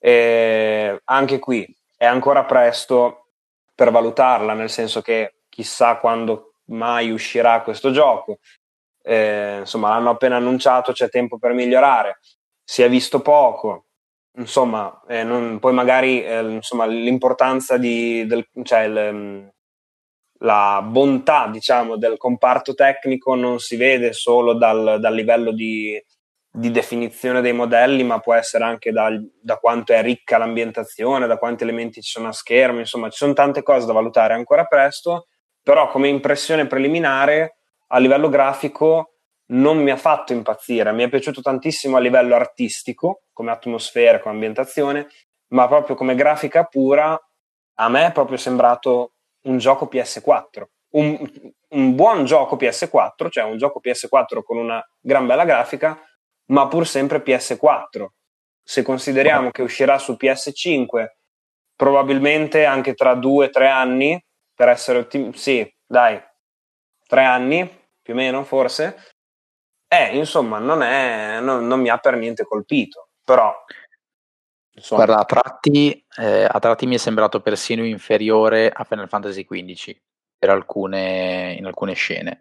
[0.06, 1.66] E anche qui
[1.96, 3.28] è ancora presto
[3.74, 8.38] per valutarla, nel senso che chissà quando mai uscirà questo gioco.
[9.02, 12.18] Eh, insomma, l'hanno appena annunciato, c'è tempo per migliorare.
[12.62, 13.86] Si è visto poco,
[14.36, 19.50] insomma, eh, non, poi magari eh, insomma, l'importanza di, del, cioè il,
[20.40, 25.98] la bontà, diciamo, del comparto tecnico non si vede solo dal, dal livello di,
[26.56, 29.10] di definizione dei modelli, ma può essere anche da,
[29.40, 33.32] da, quanto è ricca l'ambientazione, da quanti elementi ci sono a schermo, insomma ci sono
[33.32, 35.26] tante cose da valutare ancora presto,
[35.60, 37.56] però come impressione preliminare
[37.88, 39.14] a livello grafico
[39.46, 44.34] non mi ha fatto impazzire, mi è piaciuto tantissimo a livello artistico, come atmosfera, come
[44.34, 45.08] ambientazione,
[45.48, 47.20] ma proprio come grafica pura
[47.78, 50.62] a me è proprio sembrato un gioco PS4.
[50.90, 51.30] Un,
[51.70, 56.00] un buon gioco PS4, cioè un gioco PS4 con una gran bella grafica,
[56.46, 58.06] ma pur sempre PS4.
[58.62, 61.06] Se consideriamo che uscirà su PS5
[61.76, 64.22] probabilmente anche tra due o tre anni,
[64.54, 66.20] per essere ottimisti, sì, dai,
[67.06, 67.68] tre anni
[68.00, 69.12] più o meno forse,
[69.88, 73.54] eh, insomma, non, è, non, non mi ha per niente colpito, però...
[74.76, 75.04] Insomma.
[75.04, 79.96] Guarda, a tratti, eh, a tratti mi è sembrato persino inferiore a Final Fantasy XV
[80.36, 82.40] per alcune, in alcune scene.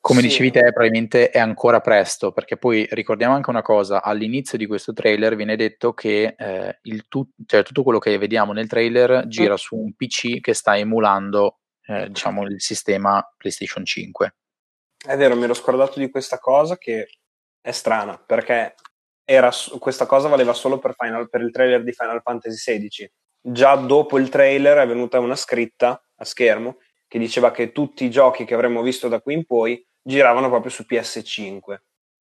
[0.00, 0.28] Come sì.
[0.28, 4.92] dicevi te, probabilmente è ancora presto, perché poi ricordiamo anche una cosa, all'inizio di questo
[4.92, 9.76] trailer viene detto che eh, tu- cioè, tutto quello che vediamo nel trailer gira su
[9.76, 14.36] un PC che sta emulando eh, diciamo, il sistema PlayStation 5.
[15.04, 17.08] È vero, mi ero scordato di questa cosa che
[17.60, 18.74] è strana, perché
[19.24, 23.10] era, questa cosa valeva solo per, Final, per il trailer di Final Fantasy XVI.
[23.40, 28.10] Già dopo il trailer è venuta una scritta a schermo che diceva che tutti i
[28.10, 31.78] giochi che avremmo visto da qui in poi giravano proprio su PS5.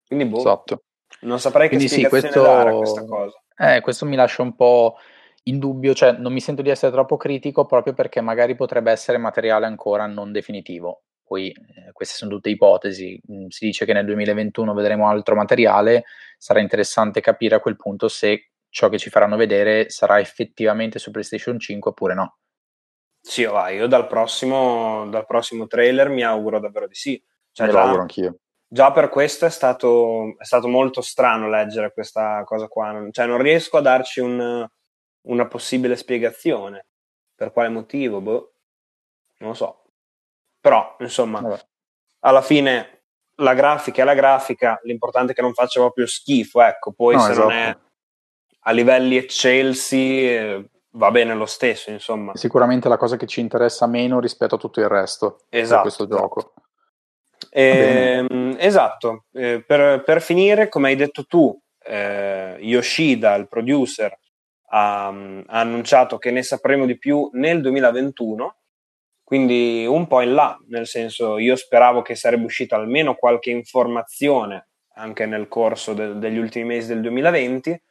[0.06, 0.84] Quindi boh, esatto.
[1.22, 3.41] non saprei Quindi che sì, questo, dare questa cosa.
[3.57, 4.98] Eh, questo mi lascia un po'
[5.43, 9.18] in dubbio, cioè non mi sento di essere troppo critico proprio perché magari potrebbe essere
[9.18, 11.03] materiale ancora non definitivo.
[11.23, 16.03] Poi eh, queste sono tutte ipotesi, mm, si dice che nel 2021 vedremo altro materiale,
[16.38, 21.11] sarà interessante capire a quel punto se ciò che ci faranno vedere sarà effettivamente su
[21.11, 22.38] PlayStation 5 oppure no.
[23.22, 27.23] Sì, vai, io dal prossimo, dal prossimo trailer mi auguro davvero di sì.
[27.52, 28.36] Cioè, Me lo auguro anch'io.
[28.68, 33.07] Già per questo è stato, è stato, molto strano leggere questa cosa qua.
[33.11, 34.65] Cioè, non riesco a darci un,
[35.23, 36.86] una possibile spiegazione.
[37.36, 38.22] Per quale motivo?
[38.22, 38.53] Boh,
[39.40, 39.84] non lo so.
[40.61, 41.60] Però, insomma, Vabbè.
[42.19, 43.02] alla fine
[43.41, 46.91] la grafica è la grafica, l'importante è che non faccia proprio schifo, ecco.
[46.91, 47.48] Poi no, se esatto.
[47.48, 47.90] non è esatto.
[48.60, 52.36] a livelli eccelsi eh, va bene lo stesso, insomma.
[52.36, 56.07] Sicuramente la cosa che ci interessa meno rispetto a tutto il resto esatto, di questo
[56.07, 56.53] gioco.
[57.53, 64.18] Eh, esatto, eh, per, per, finire, come hai detto tu, eh, Yoshida, il producer,
[64.69, 68.56] ha, ha, annunciato che ne sapremo di più nel 2021,
[69.22, 74.69] quindi un po' in là, nel senso io speravo che sarebbe uscita almeno qualche informazione
[74.95, 77.82] anche nel corso de- degli ultimi mesi del 2020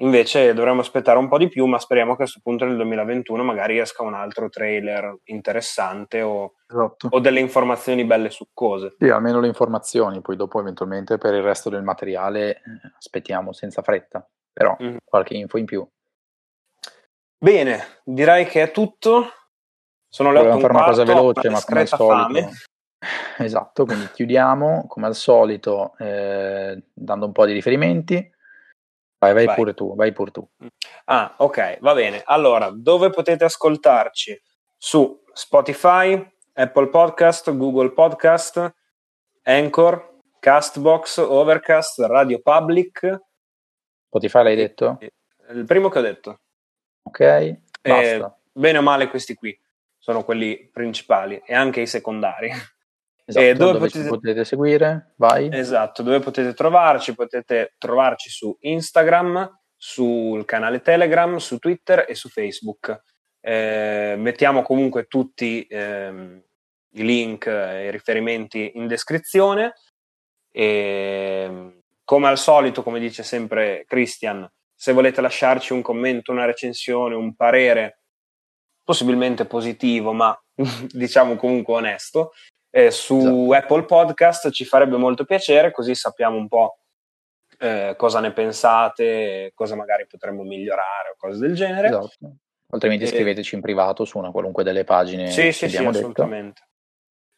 [0.00, 3.42] Invece dovremmo aspettare un po' di più, ma speriamo che a questo punto nel 2021
[3.42, 7.08] magari esca un altro trailer interessante o, esatto.
[7.10, 8.94] o delle informazioni belle succose.
[8.96, 12.62] Sì, almeno le informazioni, poi dopo eventualmente per il resto del materiale eh,
[12.96, 14.96] aspettiamo senza fretta, però mm-hmm.
[15.02, 15.88] qualche info in più.
[17.36, 19.26] Bene, direi che è tutto.
[20.08, 22.40] Sono le Volevamo fare una cosa veloce, ma come al solito.
[22.40, 22.50] Fame.
[23.38, 28.28] Esatto, quindi chiudiamo come al solito eh, dando un po' di riferimenti
[29.18, 30.48] Vai, vai, vai, pure tu, vai pure tu.
[31.06, 32.22] Ah, ok, va bene.
[32.24, 34.40] Allora, dove potete ascoltarci?
[34.76, 38.74] Su Spotify, Apple Podcast, Google Podcast,
[39.42, 43.20] Anchor, Castbox, Overcast, Radio Public.
[44.06, 44.98] Spotify l'hai detto?
[45.50, 46.40] Il primo che ho detto.
[47.02, 48.26] Ok, basta.
[48.26, 49.58] Eh, bene o male questi qui
[49.98, 52.50] sono quelli principali e anche i secondari.
[53.28, 54.08] Esatto, e dove, dove potete...
[54.08, 55.12] potete seguire?
[55.16, 55.50] Vai.
[55.52, 57.14] Esatto, dove potete trovarci?
[57.14, 63.02] Potete trovarci su Instagram, sul canale Telegram, su Twitter e su Facebook.
[63.38, 66.42] Eh, mettiamo comunque tutti ehm,
[66.92, 69.74] i link e i riferimenti in descrizione.
[70.50, 77.14] E, come al solito, come dice sempre Christian, se volete lasciarci un commento, una recensione,
[77.14, 78.04] un parere,
[78.82, 80.34] possibilmente positivo, ma
[80.88, 82.32] diciamo comunque onesto,
[82.70, 83.52] eh, su esatto.
[83.52, 86.78] Apple Podcast ci farebbe molto piacere, così sappiamo un po'
[87.58, 91.88] eh, cosa ne pensate, cosa magari potremmo migliorare o cose del genere.
[91.88, 92.36] Esatto.
[92.70, 93.06] Altrimenti e...
[93.08, 96.66] scriveteci in privato su una qualunque delle pagine sì, sì, sì, assolutamente.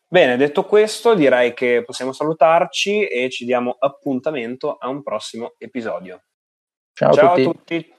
[0.08, 6.24] Bene, detto questo, direi che possiamo salutarci e ci diamo appuntamento a un prossimo episodio.
[6.92, 7.40] Ciao, Ciao a tutti.
[7.40, 7.94] A tutti.